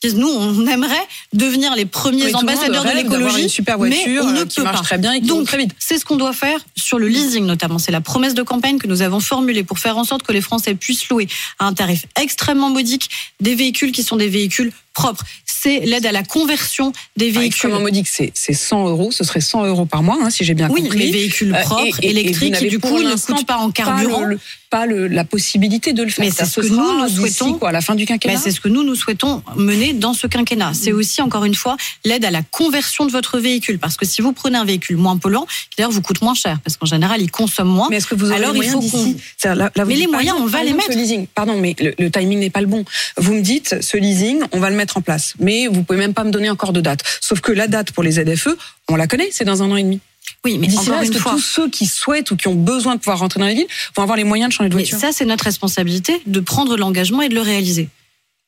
Disent, 0.08 0.16
Nous, 0.16 0.28
on 0.28 0.66
aimerait 0.66 1.06
devenir 1.32 1.74
les 1.74 1.86
premiers 1.86 2.24
Oui, 2.24 2.30
le 2.30 2.36
ambassadeurs 2.36 2.84
de 2.84 2.90
l'écologie, 2.90 3.48
mais 3.66 4.18
on 4.20 4.30
ne 4.30 4.40
euh, 4.40 4.44
qui 4.44 4.56
peut 4.56 4.64
marche 4.64 4.78
pas. 4.78 4.82
très 4.84 4.98
bien 4.98 5.12
et 5.12 5.20
qui 5.20 5.28
Donc, 5.28 5.46
très 5.46 5.58
vite. 5.58 5.72
c'est 5.78 5.98
ce 5.98 6.04
qu'on 6.04 6.16
doit 6.16 6.32
faire 6.32 6.58
sur 6.76 6.98
le 6.98 7.08
leasing 7.08 7.44
notamment. 7.46 7.78
C'est 7.78 7.92
la 7.92 8.00
promesse 8.00 8.34
de 8.34 8.42
campagne 8.42 8.78
que 8.78 8.86
nous 8.86 9.02
avons 9.02 9.20
formulée 9.20 9.64
pour 9.64 9.78
faire 9.78 9.96
en 9.96 10.04
sorte 10.04 10.22
que 10.22 10.32
les 10.32 10.40
Français 10.40 10.74
puissent 10.74 11.08
louer 11.08 11.26
à 11.58 11.66
un 11.66 11.72
tarif 11.72 12.06
extrêmement 12.20 12.70
modique 12.70 13.08
des 13.40 13.54
véhicules 13.54 13.92
qui 13.92 14.02
sont 14.02 14.16
des 14.16 14.28
véhicules 14.28 14.72
propres. 14.94 15.24
C'est 15.44 15.80
l'aide 15.80 16.06
à 16.06 16.12
la 16.12 16.22
conversion 16.22 16.92
des 17.16 17.26
Enfin, 17.30 17.40
véhicules. 17.40 17.46
extrêmement 17.46 17.80
modique, 17.80 18.08
c'est 18.08 18.30
c'est 18.34 18.52
100 18.54 18.88
euros. 18.88 19.10
Ce 19.12 19.24
serait 19.24 19.40
100 19.40 19.64
euros 19.66 19.86
par 19.86 20.02
mois, 20.02 20.18
hein, 20.22 20.30
si 20.30 20.44
j'ai 20.44 20.54
bien 20.54 20.68
Oui, 20.70 20.82
compris. 20.82 20.98
les 20.98 21.10
véhicules 21.10 21.54
Euh, 21.54 21.60
propres, 21.62 21.98
et- 22.02 22.06
et- 22.06 22.10
électriques, 22.10 22.54
qui 22.56 22.68
du 22.68 22.78
coup 22.78 22.98
ne 23.02 23.14
coûtent 23.14 23.46
pas 23.46 23.56
en 23.58 23.70
carburant. 23.70 24.20
Pas, 24.20 24.26
le- 24.26 24.38
pas 24.70 24.86
le- 24.86 25.06
la 25.08 25.24
possibilité 25.24 25.92
de 25.92 26.02
le 26.02 26.10
faire. 26.10 26.24
Mais 26.24 26.30
c'est 26.30 26.44
ce 26.46 26.60
que 26.60 26.66
nous, 26.66 26.76
nous 27.02 27.08
souhaitons. 27.08 27.54
quoi, 27.54 27.68
à 27.68 27.72
la 27.72 27.80
fin 27.80 27.94
du 27.94 28.06
quinquennat. 28.06 28.34
Ben, 28.34 28.40
c'est 28.42 28.50
ce 28.50 28.60
que 28.60 28.68
nous, 28.68 28.82
nous 28.82 28.94
souhaitons 28.94 29.42
mener 29.56 29.92
dans 29.92 30.14
ce 30.14 30.26
quinquennat. 30.26 30.72
C'est 30.74 30.92
aussi, 30.92 31.22
encore 31.22 31.44
une 31.44 31.54
fois, 31.54 31.76
l'aide 32.04 32.24
à 32.24 32.30
la 32.30 32.42
conversion 32.42 33.06
de 33.06 33.12
votre 33.12 33.38
véhicule. 33.38 33.78
Parce 33.78 33.96
que 33.96 34.04
si 34.04 34.20
vous 34.22 34.32
prenez 34.32 34.58
un 34.58 34.64
véhicule 34.64 34.96
moins 34.96 35.16
polluant, 35.16 35.46
qui 35.70 35.76
d'ailleurs 35.78 35.92
vous 35.92 36.02
coûte 36.02 36.20
moins 36.22 36.34
cher, 36.34 36.58
parce 36.64 36.76
qu'en 36.76 36.86
général, 36.86 37.22
il 37.22 37.30
consomme 37.30 37.68
moins. 37.68 37.88
Mais 37.90 37.96
est-ce 37.96 38.06
que 38.06 38.14
vous 38.14 38.26
aurez 38.26 38.36
Alors, 38.36 38.52
les 38.52 38.58
il 38.58 38.70
moyens 38.72 38.74
faut 38.90 38.98
d'ici 38.98 39.16
là, 39.44 39.70
vous 39.76 39.84
Mais 39.86 39.94
les 39.96 40.06
moyens, 40.08 40.36
on 40.40 40.46
va 40.46 40.62
les 40.62 40.72
mettre. 40.72 40.90
Pardon, 41.34 41.56
mais 41.60 41.74
le 41.98 42.10
timing 42.10 42.38
n'est 42.40 42.50
pas 42.50 42.60
le 42.60 42.66
bon. 42.66 42.84
Vous 43.16 43.34
me 43.34 43.40
dites, 43.42 43.76
ce 43.80 43.96
leasing, 43.96 44.40
on 44.52 44.58
va 44.58 44.70
le 44.70 44.76
mettre 44.76 44.83
en 44.96 45.00
place. 45.00 45.34
Mais 45.38 45.66
vous 45.66 45.82
pouvez 45.82 45.98
même 45.98 46.14
pas 46.14 46.24
me 46.24 46.30
donner 46.30 46.50
encore 46.50 46.72
de 46.72 46.80
date. 46.80 47.02
Sauf 47.20 47.40
que 47.40 47.52
la 47.52 47.66
date 47.68 47.92
pour 47.92 48.02
les 48.02 48.12
ZFE, 48.12 48.48
on 48.88 48.96
la 48.96 49.06
connaît, 49.06 49.28
c'est 49.32 49.44
dans 49.44 49.62
un 49.62 49.70
an 49.70 49.76
et 49.76 49.82
demi. 49.82 50.00
Oui, 50.44 50.58
mais 50.58 50.66
D'ici 50.66 50.88
là, 50.90 51.02
est-ce 51.02 51.10
que 51.10 51.18
fois. 51.18 51.32
tous 51.32 51.40
ceux 51.40 51.68
qui 51.70 51.86
souhaitent 51.86 52.30
ou 52.30 52.36
qui 52.36 52.48
ont 52.48 52.54
besoin 52.54 52.94
de 52.94 53.00
pouvoir 53.00 53.18
rentrer 53.18 53.40
dans 53.40 53.46
les 53.46 53.54
villes 53.54 53.66
vont 53.96 54.02
avoir 54.02 54.16
les 54.16 54.24
moyens 54.24 54.48
de 54.50 54.54
changer 54.54 54.68
de 54.70 54.74
Mais 54.74 54.82
voiture 54.82 54.98
ça, 54.98 55.10
c'est 55.12 55.24
notre 55.24 55.44
responsabilité 55.44 56.20
de 56.26 56.40
prendre 56.40 56.76
l'engagement 56.76 57.22
et 57.22 57.28
de 57.28 57.34
le 57.34 57.40
réaliser. 57.40 57.88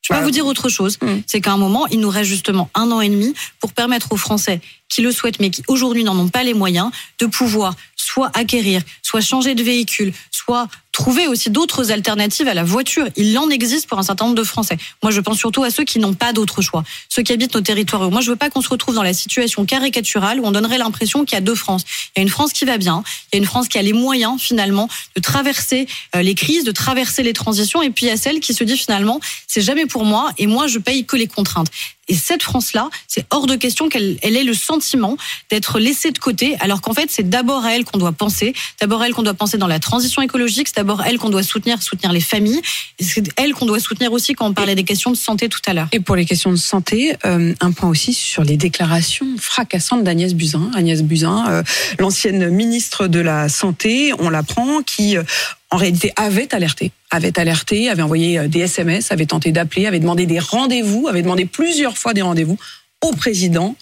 Je 0.02 0.08
peux 0.08 0.14
Bah, 0.14 0.20
pas 0.20 0.24
vous 0.24 0.30
dire 0.30 0.46
autre 0.46 0.68
chose. 0.68 0.98
Mm. 1.02 1.16
C'est 1.26 1.40
qu'à 1.40 1.52
un 1.52 1.56
moment, 1.56 1.86
il 1.88 2.00
nous 2.00 2.10
reste 2.10 2.28
justement 2.30 2.70
un 2.74 2.90
an 2.92 3.00
et 3.00 3.08
demi 3.08 3.34
pour 3.60 3.72
permettre 3.72 4.12
aux 4.12 4.16
Français 4.16 4.60
qui 4.88 5.02
le 5.02 5.10
souhaitent, 5.10 5.40
mais 5.40 5.50
qui 5.50 5.62
aujourd'hui 5.68 6.04
n'en 6.04 6.16
ont 6.18 6.28
pas 6.28 6.44
les 6.44 6.54
moyens, 6.54 6.90
de 7.18 7.26
pouvoir 7.26 7.74
soit 7.96 8.30
acquérir, 8.34 8.82
soit 9.02 9.20
changer 9.20 9.54
de 9.54 9.62
véhicule, 9.64 10.12
soit 10.30 10.68
trouver 10.96 11.28
aussi 11.28 11.50
d'autres 11.50 11.92
alternatives 11.92 12.48
à 12.48 12.54
la 12.54 12.64
voiture. 12.64 13.06
Il 13.16 13.38
en 13.38 13.50
existe 13.50 13.86
pour 13.86 13.98
un 13.98 14.02
certain 14.02 14.24
nombre 14.24 14.36
de 14.36 14.42
Français. 14.42 14.78
Moi, 15.02 15.12
je 15.12 15.20
pense 15.20 15.36
surtout 15.36 15.62
à 15.62 15.68
ceux 15.68 15.84
qui 15.84 15.98
n'ont 15.98 16.14
pas 16.14 16.32
d'autre 16.32 16.62
choix, 16.62 16.84
ceux 17.10 17.22
qui 17.22 17.34
habitent 17.34 17.54
nos 17.54 17.60
territoires. 17.60 18.10
Moi, 18.10 18.22
je 18.22 18.30
veux 18.30 18.36
pas 18.36 18.48
qu'on 18.48 18.62
se 18.62 18.70
retrouve 18.70 18.94
dans 18.94 19.02
la 19.02 19.12
situation 19.12 19.66
caricaturale 19.66 20.40
où 20.40 20.46
on 20.46 20.52
donnerait 20.52 20.78
l'impression 20.78 21.26
qu'il 21.26 21.34
y 21.34 21.38
a 21.38 21.42
deux 21.42 21.54
France. 21.54 21.82
Il 22.16 22.20
y 22.20 22.20
a 22.20 22.22
une 22.22 22.30
France 22.30 22.54
qui 22.54 22.64
va 22.64 22.78
bien, 22.78 23.04
il 23.30 23.36
y 23.36 23.38
a 23.38 23.38
une 23.40 23.46
France 23.46 23.68
qui 23.68 23.76
a 23.76 23.82
les 23.82 23.92
moyens 23.92 24.40
finalement 24.40 24.88
de 25.14 25.20
traverser 25.20 25.86
euh, 26.14 26.22
les 26.22 26.34
crises, 26.34 26.64
de 26.64 26.72
traverser 26.72 27.22
les 27.22 27.34
transitions, 27.34 27.82
et 27.82 27.90
puis 27.90 28.06
il 28.06 28.08
y 28.08 28.12
a 28.12 28.16
celle 28.16 28.40
qui 28.40 28.54
se 28.54 28.64
dit 28.64 28.78
finalement 28.78 29.20
c'est 29.46 29.60
jamais 29.60 29.84
pour 29.84 30.06
moi 30.06 30.30
et 30.38 30.46
moi 30.46 30.66
je 30.66 30.78
paye 30.78 31.04
que 31.04 31.16
les 31.16 31.26
contraintes. 31.26 31.68
Et 32.08 32.14
cette 32.14 32.42
France-là, 32.42 32.88
c'est 33.08 33.26
hors 33.30 33.46
de 33.46 33.56
question 33.56 33.88
qu'elle 33.88 34.18
elle 34.22 34.36
ait 34.36 34.44
le 34.44 34.54
sentiment 34.54 35.16
d'être 35.50 35.78
laissée 35.78 36.10
de 36.12 36.18
côté, 36.18 36.56
alors 36.60 36.80
qu'en 36.80 36.94
fait, 36.94 37.08
c'est 37.10 37.28
d'abord 37.28 37.64
à 37.64 37.74
elle 37.74 37.84
qu'on 37.84 37.98
doit 37.98 38.12
penser, 38.12 38.54
d'abord 38.80 39.02
à 39.02 39.06
elle 39.06 39.14
qu'on 39.14 39.22
doit 39.22 39.34
penser 39.34 39.58
dans 39.58 39.66
la 39.66 39.78
transition 39.78 40.22
écologique, 40.22 40.68
c'est 40.68 40.76
d'abord 40.76 41.02
elle 41.04 41.18
qu'on 41.18 41.30
doit 41.30 41.42
soutenir, 41.42 41.82
soutenir 41.82 42.12
les 42.12 42.20
familles, 42.20 42.60
et 42.98 43.04
c'est 43.04 43.28
elle 43.36 43.54
qu'on 43.54 43.66
doit 43.66 43.80
soutenir 43.80 44.12
aussi 44.12 44.34
quand 44.34 44.46
on 44.46 44.54
parlait 44.54 44.74
des 44.74 44.84
questions 44.84 45.10
de 45.10 45.16
santé 45.16 45.48
tout 45.48 45.60
à 45.66 45.74
l'heure. 45.74 45.88
Et 45.92 46.00
pour 46.00 46.16
les 46.16 46.24
questions 46.24 46.50
de 46.50 46.56
santé, 46.56 47.16
euh, 47.24 47.54
un 47.60 47.72
point 47.72 47.88
aussi 47.88 48.14
sur 48.14 48.44
les 48.44 48.56
déclarations 48.56 49.26
fracassantes 49.38 50.04
d'Agnès 50.04 50.34
Buzyn. 50.34 50.70
Agnès 50.74 51.02
Buzyn, 51.02 51.46
euh, 51.48 51.62
l'ancienne 51.98 52.50
ministre 52.50 53.08
de 53.08 53.20
la 53.20 53.48
Santé, 53.48 54.12
on 54.18 54.30
l'apprend, 54.30 54.82
qui 54.82 55.16
euh, 55.16 55.22
en 55.70 55.76
réalité 55.76 56.12
avait 56.16 56.54
alerté, 56.54 56.92
avait 57.10 57.38
alerté, 57.38 57.88
avait 57.88 58.02
envoyé 58.02 58.38
euh, 58.38 58.48
des 58.48 58.60
SMS, 58.60 59.10
avait 59.10 59.26
tenté 59.26 59.52
d'appeler, 59.52 59.86
avait 59.86 60.00
demandé 60.00 60.26
des 60.26 60.38
rendez-vous, 60.38 61.08
avait 61.08 61.22
demandé 61.22 61.44
plusieurs 61.44 61.98
fois 61.98 62.14
des 62.14 62.22
rendez-vous 62.22 62.58
au 63.02 63.12
président, 63.12 63.76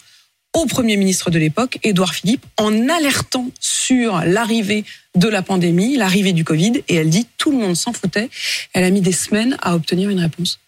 au 0.53 0.65
Premier 0.65 0.97
ministre 0.97 1.29
de 1.29 1.37
l'époque, 1.37 1.79
Édouard 1.83 2.13
Philippe, 2.13 2.45
en 2.57 2.87
alertant 2.89 3.49
sur 3.59 4.21
l'arrivée 4.21 4.85
de 5.15 5.27
la 5.27 5.41
pandémie, 5.41 5.97
l'arrivée 5.97 6.33
du 6.33 6.43
Covid, 6.43 6.81
et 6.87 6.95
elle 6.95 7.09
dit 7.09 7.27
tout 7.37 7.51
le 7.51 7.57
monde 7.57 7.75
s'en 7.75 7.93
foutait. 7.93 8.29
Elle 8.73 8.85
a 8.85 8.89
mis 8.89 9.01
des 9.01 9.11
semaines 9.11 9.57
à 9.61 9.75
obtenir 9.75 10.09
une 10.09 10.19
réponse. 10.19 10.59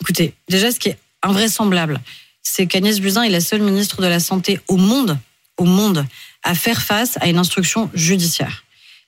Écoutez, 0.00 0.34
déjà, 0.48 0.70
ce 0.70 0.78
qui 0.78 0.90
est 0.90 0.98
invraisemblable, 1.22 2.00
c'est 2.42 2.66
qu'Agnès 2.66 3.00
Buzyn 3.00 3.22
est 3.22 3.30
la 3.30 3.40
seule 3.40 3.62
ministre 3.62 4.00
de 4.00 4.06
la 4.06 4.20
Santé 4.20 4.60
au 4.68 4.76
monde, 4.76 5.18
au 5.56 5.64
monde, 5.64 6.06
à 6.44 6.54
faire 6.54 6.80
face 6.80 7.18
à 7.20 7.28
une 7.28 7.38
instruction 7.38 7.90
judiciaire. 7.94 8.64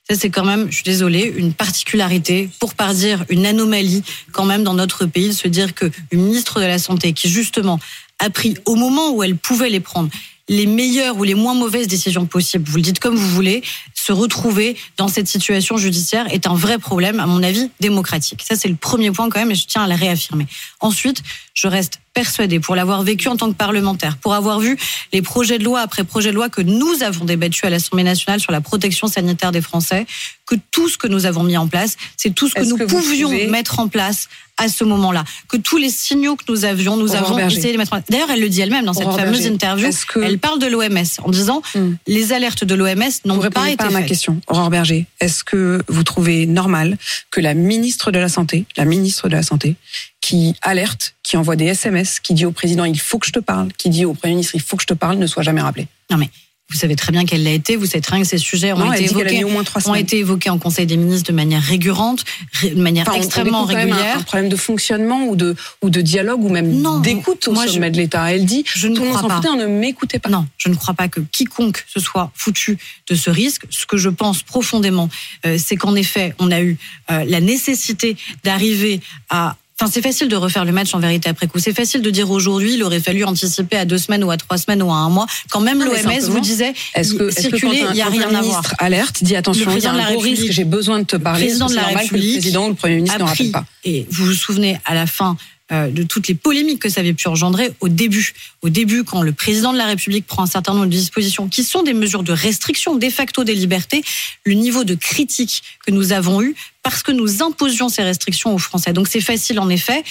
Ça, 0.09 0.17
c'est 0.17 0.29
quand 0.29 0.45
même, 0.45 0.69
je 0.69 0.75
suis 0.75 0.83
désolée, 0.83 1.33
une 1.37 1.53
particularité, 1.53 2.49
pour 2.59 2.73
pas 2.73 2.93
dire 2.93 3.23
une 3.29 3.45
anomalie, 3.45 4.03
quand 4.31 4.45
même, 4.45 4.63
dans 4.63 4.73
notre 4.73 5.05
pays, 5.05 5.29
de 5.29 5.33
se 5.33 5.47
dire 5.47 5.73
qu'une 5.73 5.91
ministre 6.11 6.59
de 6.59 6.65
la 6.65 6.79
Santé, 6.79 7.13
qui 7.13 7.29
justement 7.29 7.79
a 8.19 8.29
pris 8.29 8.55
au 8.65 8.75
moment 8.75 9.11
où 9.11 9.23
elle 9.23 9.35
pouvait 9.35 9.69
les 9.69 9.79
prendre, 9.79 10.09
les 10.49 10.65
meilleures 10.65 11.17
ou 11.17 11.23
les 11.23 11.35
moins 11.35 11.53
mauvaises 11.53 11.87
décisions 11.87 12.25
possibles, 12.25 12.67
vous 12.67 12.77
le 12.77 12.81
dites 12.83 12.99
comme 12.99 13.15
vous 13.15 13.29
voulez, 13.29 13.63
se 14.01 14.11
retrouver 14.11 14.75
dans 14.97 15.07
cette 15.07 15.27
situation 15.27 15.77
judiciaire 15.77 16.25
est 16.33 16.47
un 16.47 16.55
vrai 16.55 16.77
problème, 16.79 17.19
à 17.19 17.27
mon 17.27 17.43
avis, 17.43 17.69
démocratique. 17.79 18.43
Ça, 18.47 18.55
c'est 18.55 18.67
le 18.67 18.75
premier 18.75 19.11
point 19.11 19.29
quand 19.29 19.39
même, 19.39 19.51
et 19.51 19.55
je 19.55 19.65
tiens 19.67 19.83
à 19.83 19.87
le 19.87 19.95
réaffirmer. 19.95 20.47
Ensuite, 20.79 21.21
je 21.53 21.67
reste 21.67 21.99
persuadée, 22.13 22.59
pour 22.59 22.75
l'avoir 22.75 23.03
vécu 23.03 23.27
en 23.29 23.37
tant 23.37 23.47
que 23.49 23.55
parlementaire, 23.55 24.17
pour 24.17 24.33
avoir 24.33 24.59
vu 24.59 24.77
les 25.13 25.21
projets 25.21 25.59
de 25.59 25.63
loi 25.63 25.79
après 25.79 26.03
projets 26.03 26.31
de 26.31 26.35
loi 26.35 26.49
que 26.49 26.61
nous 26.61 27.03
avons 27.03 27.23
débattus 27.25 27.63
à 27.63 27.69
l'Assemblée 27.69 28.03
nationale 28.03 28.39
sur 28.41 28.51
la 28.51 28.59
protection 28.59 29.07
sanitaire 29.07 29.51
des 29.53 29.61
Français, 29.61 30.05
que 30.45 30.55
tout 30.71 30.89
ce 30.89 30.97
que 30.97 31.07
nous 31.07 31.25
avons 31.25 31.43
mis 31.43 31.55
en 31.55 31.67
place, 31.67 31.95
c'est 32.17 32.33
tout 32.35 32.49
ce 32.49 32.55
que 32.55 32.63
nous 32.63 32.75
que 32.77 32.83
pouvions 32.83 33.29
mettre 33.49 33.79
en 33.79 33.87
place 33.87 34.27
à 34.57 34.67
ce 34.67 34.83
moment-là. 34.83 35.23
Que 35.47 35.55
tous 35.55 35.77
les 35.77 35.89
signaux 35.89 36.35
que 36.35 36.43
nous 36.49 36.65
avions, 36.65 36.97
nous 36.97 37.11
Aurore 37.15 37.27
avons 37.27 37.35
Berger. 37.37 37.57
essayé 37.57 37.69
de 37.69 37.73
les 37.73 37.77
mettre 37.77 37.93
en 37.93 37.97
place. 38.01 38.09
D'ailleurs, 38.09 38.29
elle 38.29 38.41
le 38.41 38.49
dit 38.49 38.59
elle-même 38.59 38.83
dans 38.85 38.93
cette 38.93 39.03
Aurore 39.07 39.17
fameuse 39.17 39.37
Berger. 39.39 39.53
interview. 39.53 39.89
Que- 40.09 40.19
Elle 40.19 40.37
parle 40.39 40.59
de 40.59 40.67
l'OMS 40.67 41.05
en 41.23 41.29
disant 41.31 41.61
Hmm. 41.73 41.93
les 42.07 42.33
alertes 42.33 42.65
de 42.65 42.75
l'OMS 42.75 43.09
n'ont 43.23 43.39
pas 43.49 43.69
été 43.69 43.85
ma 43.91 44.01
question, 44.03 44.41
Aurore 44.47 44.69
Berger. 44.69 45.05
Est-ce 45.19 45.43
que 45.43 45.81
vous 45.87 46.03
trouvez 46.03 46.45
normal 46.45 46.97
que 47.29 47.41
la 47.41 47.53
ministre 47.53 48.11
de 48.11 48.19
la 48.19 48.29
Santé, 48.29 48.65
la 48.77 48.85
ministre 48.85 49.29
de 49.29 49.35
la 49.35 49.43
Santé, 49.43 49.75
qui 50.21 50.55
alerte, 50.61 51.15
qui 51.23 51.37
envoie 51.37 51.55
des 51.55 51.65
SMS, 51.65 52.19
qui 52.19 52.33
dit 52.33 52.45
au 52.45 52.51
président 52.51 52.85
il 52.85 52.99
faut 52.99 53.19
que 53.19 53.27
je 53.27 53.31
te 53.31 53.39
parle, 53.39 53.71
qui 53.73 53.89
dit 53.89 54.05
au 54.05 54.13
Premier 54.13 54.33
ministre 54.33 54.55
il 54.55 54.61
faut 54.61 54.77
que 54.77 54.83
je 54.83 54.87
te 54.87 54.93
parle, 54.93 55.17
ne 55.17 55.27
soit 55.27 55.43
jamais 55.43 55.61
rappelée? 55.61 55.87
Non 56.09 56.17
mais 56.17 56.29
Vous 56.71 56.77
savez 56.77 56.95
très 56.95 57.11
bien 57.11 57.25
qu'elle 57.25 57.43
l'a 57.43 57.51
été. 57.51 57.75
Vous 57.75 57.85
savez 57.85 58.01
très 58.01 58.15
bien 58.15 58.23
que 58.23 58.29
ces 58.29 58.37
sujets 58.37 58.71
ont 58.73 58.77
Non, 58.79 58.93
été 58.93 59.05
évoqués 59.05 59.43
ont 59.85 59.95
été 59.95 60.19
évoqués 60.19 60.49
en 60.49 60.57
Conseil 60.57 60.85
des 60.85 60.97
ministres 60.97 61.29
de 61.31 61.35
manière 61.35 61.61
récurrente, 61.61 62.23
ré- 62.53 62.69
de 62.71 62.81
manière 62.81 63.03
Enfin, 63.07 63.17
on- 63.17 63.19
on 63.19 63.23
extrêmement 63.23 63.61
quand 63.67 63.73
même 63.73 63.91
un- 63.91 63.95
régulière. 63.95 64.17
Un, 64.17 64.21
problème 64.21 64.49
de 64.49 64.55
fonctionnement 64.55 65.25
ou 65.27 65.35
de, 65.35 65.55
ou 65.81 65.89
de 65.89 66.01
dialogue 66.01 66.43
ou 66.43 66.49
même 66.49 66.81
d'écoute 67.01 67.47
au 67.47 67.53
moi, 67.53 67.65
je- 67.67 67.73
sommet 67.73 67.91
de 67.91 67.97
l'État. 67.97 68.31
Elle 68.33 68.45
dit 68.45 68.63
Je 68.65 68.87
ne 68.87 68.95
tout 68.95 69.03
crois 69.03 69.27
pas. 69.27 69.35
foutait, 69.37 69.49
on 69.49 69.57
ne 69.57 69.65
m'écoutait 69.67 70.19
pas. 70.19 70.29
Non, 70.29 70.45
je 70.57 70.69
ne 70.69 70.75
crois 70.75 70.93
pas 70.93 71.07
que 71.09 71.19
quiconque 71.19 71.83
se 71.87 71.99
soit 71.99 72.31
foutu 72.35 72.77
de 73.09 73.15
ce 73.15 73.29
risque. 73.29 73.63
Ce 73.69 73.85
que 73.85 73.97
je 73.97 74.09
pense 74.09 74.41
profondément, 74.43 75.09
euh, 75.45 75.57
c'est 75.57 75.75
qu'en 75.75 75.95
effet, 75.95 76.33
on 76.39 76.51
a 76.51 76.61
eu 76.61 76.77
euh, 77.11 77.23
la 77.27 77.41
nécessité 77.41 78.15
d'arriver 78.43 79.01
à 79.29 79.55
Enfin, 79.81 79.89
c'est 79.91 80.01
facile 80.03 80.27
de 80.27 80.35
refaire 80.35 80.63
le 80.63 80.71
match 80.71 80.93
en 80.93 80.99
vérité 80.99 81.29
après 81.29 81.47
coup. 81.47 81.57
C'est 81.57 81.73
facile 81.73 82.01
de 82.03 82.09
dire 82.11 82.29
aujourd'hui, 82.29 82.75
il 82.75 82.83
aurait 82.83 82.99
fallu 82.99 83.23
anticiper 83.23 83.77
à 83.77 83.85
deux 83.85 83.97
semaines 83.97 84.23
ou 84.23 84.29
à 84.29 84.37
trois 84.37 84.57
semaines 84.59 84.83
ou 84.83 84.91
à 84.91 84.95
un 84.95 85.09
mois. 85.09 85.25
Quand 85.49 85.59
même 85.59 85.79
mais 85.79 85.85
l'OMS 85.85 86.29
vous 86.29 86.39
disait, 86.39 86.73
Est-ce 86.93 87.15
que, 87.15 87.31
circuler, 87.31 87.83
il 87.89 87.93
n'y 87.95 88.01
a 88.01 88.05
rien 88.09 88.29
à 88.33 88.41
voir. 88.41 88.61
alerte, 88.77 89.23
dit 89.23 89.35
attention, 89.35 89.65
Le 89.71 89.77
il 89.77 89.83
y 89.83 89.87
a 89.87 89.89
président 89.89 89.93
de 89.93 89.99
un 89.99 90.11
gros 90.13 90.19
risque, 90.21 90.35
République- 90.37 90.51
j'ai 90.53 90.63
besoin 90.65 90.99
de 90.99 91.05
te 91.05 91.15
parler, 91.15 91.45
président 91.45 91.67
c'est 91.67 91.73
de 91.73 91.79
la 91.79 91.81
normal 91.87 92.07
que 92.07 92.13
le 92.13 92.19
République 92.19 92.39
président 92.41 92.65
ou 92.65 92.69
le 92.69 92.75
Premier 92.75 92.95
ministre 92.97 93.17
ne 93.17 93.23
rappelle 93.23 93.51
pas. 93.51 93.65
et 93.83 94.05
vous 94.11 94.25
vous 94.27 94.33
souvenez 94.33 94.77
à 94.85 94.93
la 94.93 95.07
fin 95.07 95.35
de 95.71 96.03
toutes 96.03 96.27
les 96.27 96.35
polémiques 96.35 96.79
que 96.79 96.89
ça 96.89 96.99
avait 96.99 97.13
pu 97.13 97.27
engendrer 97.27 97.71
au 97.79 97.87
début. 97.87 98.33
Au 98.61 98.69
début, 98.69 99.03
quand 99.03 99.21
le 99.21 99.31
président 99.31 99.71
de 99.71 99.77
la 99.77 99.85
République 99.85 100.27
prend 100.27 100.43
un 100.43 100.47
certain 100.47 100.73
nombre 100.73 100.85
de 100.85 100.91
dispositions 100.91 101.47
qui 101.47 101.63
sont 101.63 101.81
des 101.83 101.93
mesures 101.93 102.23
de 102.23 102.33
restriction 102.33 102.95
de 102.95 103.09
facto 103.09 103.43
des 103.43 103.55
libertés, 103.55 104.03
le 104.45 104.53
niveau 104.53 104.83
de 104.83 104.95
critique 104.95 105.63
que 105.85 105.91
nous 105.91 106.11
avons 106.11 106.41
eu 106.41 106.55
parce 106.83 107.03
que 107.03 107.11
nous 107.11 107.41
imposions 107.41 107.89
ces 107.89 108.03
restrictions 108.03 108.53
aux 108.53 108.57
Français. 108.57 108.93
Donc 108.93 109.07
c'est 109.07 109.21
facile 109.21 109.59
en 109.59 109.69
effet 109.69 110.03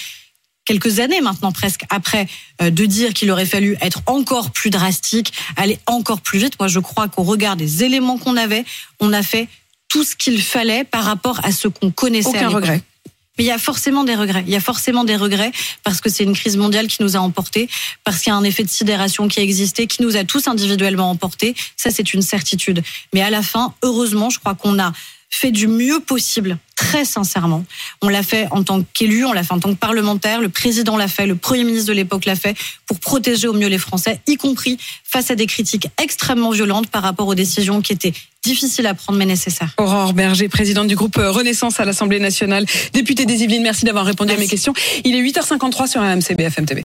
quelques 0.65 0.99
années 0.99 1.21
maintenant 1.21 1.51
presque 1.51 1.83
après 1.89 2.27
euh, 2.61 2.69
de 2.69 2.85
dire 2.85 3.13
qu'il 3.13 3.31
aurait 3.31 3.45
fallu 3.45 3.77
être 3.81 4.01
encore 4.05 4.51
plus 4.51 4.69
drastique, 4.69 5.33
aller 5.57 5.79
encore 5.85 6.21
plus 6.21 6.39
vite. 6.39 6.53
Moi, 6.59 6.67
je 6.67 6.79
crois 6.79 7.07
qu'au 7.07 7.23
regard 7.23 7.55
des 7.55 7.83
éléments 7.83 8.17
qu'on 8.17 8.37
avait, 8.37 8.65
on 8.99 9.13
a 9.13 9.23
fait 9.23 9.47
tout 9.89 10.03
ce 10.03 10.15
qu'il 10.15 10.41
fallait 10.41 10.83
par 10.83 11.03
rapport 11.03 11.43
à 11.43 11.51
ce 11.51 11.67
qu'on 11.67 11.91
connaissait. 11.91 12.29
Aucun 12.29 12.49
regret. 12.49 12.81
Mais 13.37 13.45
il 13.45 13.47
y 13.47 13.51
a 13.51 13.57
forcément 13.57 14.03
des 14.03 14.15
regrets. 14.15 14.43
Il 14.45 14.51
y 14.51 14.55
a 14.55 14.61
forcément 14.61 15.03
des 15.03 15.15
regrets 15.15 15.51
parce 15.83 16.01
que 16.01 16.09
c'est 16.09 16.23
une 16.23 16.35
crise 16.35 16.57
mondiale 16.57 16.87
qui 16.87 17.01
nous 17.01 17.15
a 17.15 17.19
emportés, 17.19 17.69
parce 18.03 18.19
qu'il 18.19 18.31
y 18.31 18.33
a 18.33 18.37
un 18.37 18.43
effet 18.43 18.63
de 18.63 18.69
sidération 18.69 19.27
qui 19.27 19.39
a 19.39 19.43
existé, 19.43 19.87
qui 19.87 20.01
nous 20.01 20.17
a 20.17 20.23
tous 20.23 20.47
individuellement 20.47 21.09
emportés. 21.09 21.55
Ça, 21.77 21.91
c'est 21.91 22.13
une 22.13 22.21
certitude. 22.21 22.83
Mais 23.13 23.21
à 23.21 23.29
la 23.29 23.41
fin, 23.41 23.73
heureusement, 23.83 24.29
je 24.29 24.39
crois 24.39 24.55
qu'on 24.55 24.79
a 24.79 24.91
fait 25.29 25.51
du 25.51 25.67
mieux 25.67 26.01
possible, 26.01 26.57
très 26.81 27.05
sincèrement. 27.05 27.63
On 28.01 28.09
l'a 28.09 28.23
fait 28.23 28.47
en 28.49 28.63
tant 28.63 28.81
qu'élu, 28.81 29.23
on 29.23 29.33
l'a 29.33 29.43
fait 29.43 29.53
en 29.53 29.59
tant 29.59 29.69
que 29.69 29.77
parlementaire, 29.77 30.41
le 30.41 30.49
président 30.49 30.97
l'a 30.97 31.07
fait, 31.07 31.27
le 31.27 31.35
premier 31.35 31.63
ministre 31.63 31.87
de 31.87 31.93
l'époque 31.93 32.25
l'a 32.25 32.35
fait, 32.35 32.57
pour 32.87 32.99
protéger 32.99 33.47
au 33.47 33.53
mieux 33.53 33.67
les 33.67 33.77
Français, 33.77 34.19
y 34.25 34.35
compris 34.35 34.79
face 35.03 35.29
à 35.29 35.35
des 35.35 35.45
critiques 35.45 35.87
extrêmement 36.01 36.49
violentes 36.49 36.87
par 36.87 37.03
rapport 37.03 37.27
aux 37.27 37.35
décisions 37.35 37.81
qui 37.81 37.93
étaient 37.93 38.13
difficiles 38.43 38.87
à 38.87 38.95
prendre 38.95 39.19
mais 39.19 39.27
nécessaires. 39.27 39.75
Aurore 39.77 40.13
Berger, 40.13 40.49
présidente 40.49 40.87
du 40.87 40.95
groupe 40.95 41.17
Renaissance 41.17 41.79
à 41.79 41.85
l'Assemblée 41.85 42.19
nationale, 42.19 42.65
députée 42.93 43.27
des 43.27 43.43
Yvelines, 43.43 43.61
merci 43.61 43.85
d'avoir 43.85 44.05
répondu 44.05 44.33
à 44.33 44.37
mes 44.37 44.47
questions. 44.47 44.73
Il 45.03 45.15
est 45.15 45.21
8h53 45.21 45.87
sur 45.87 46.01
RMC 46.01 46.35
BFM 46.35 46.65
TV. 46.65 46.79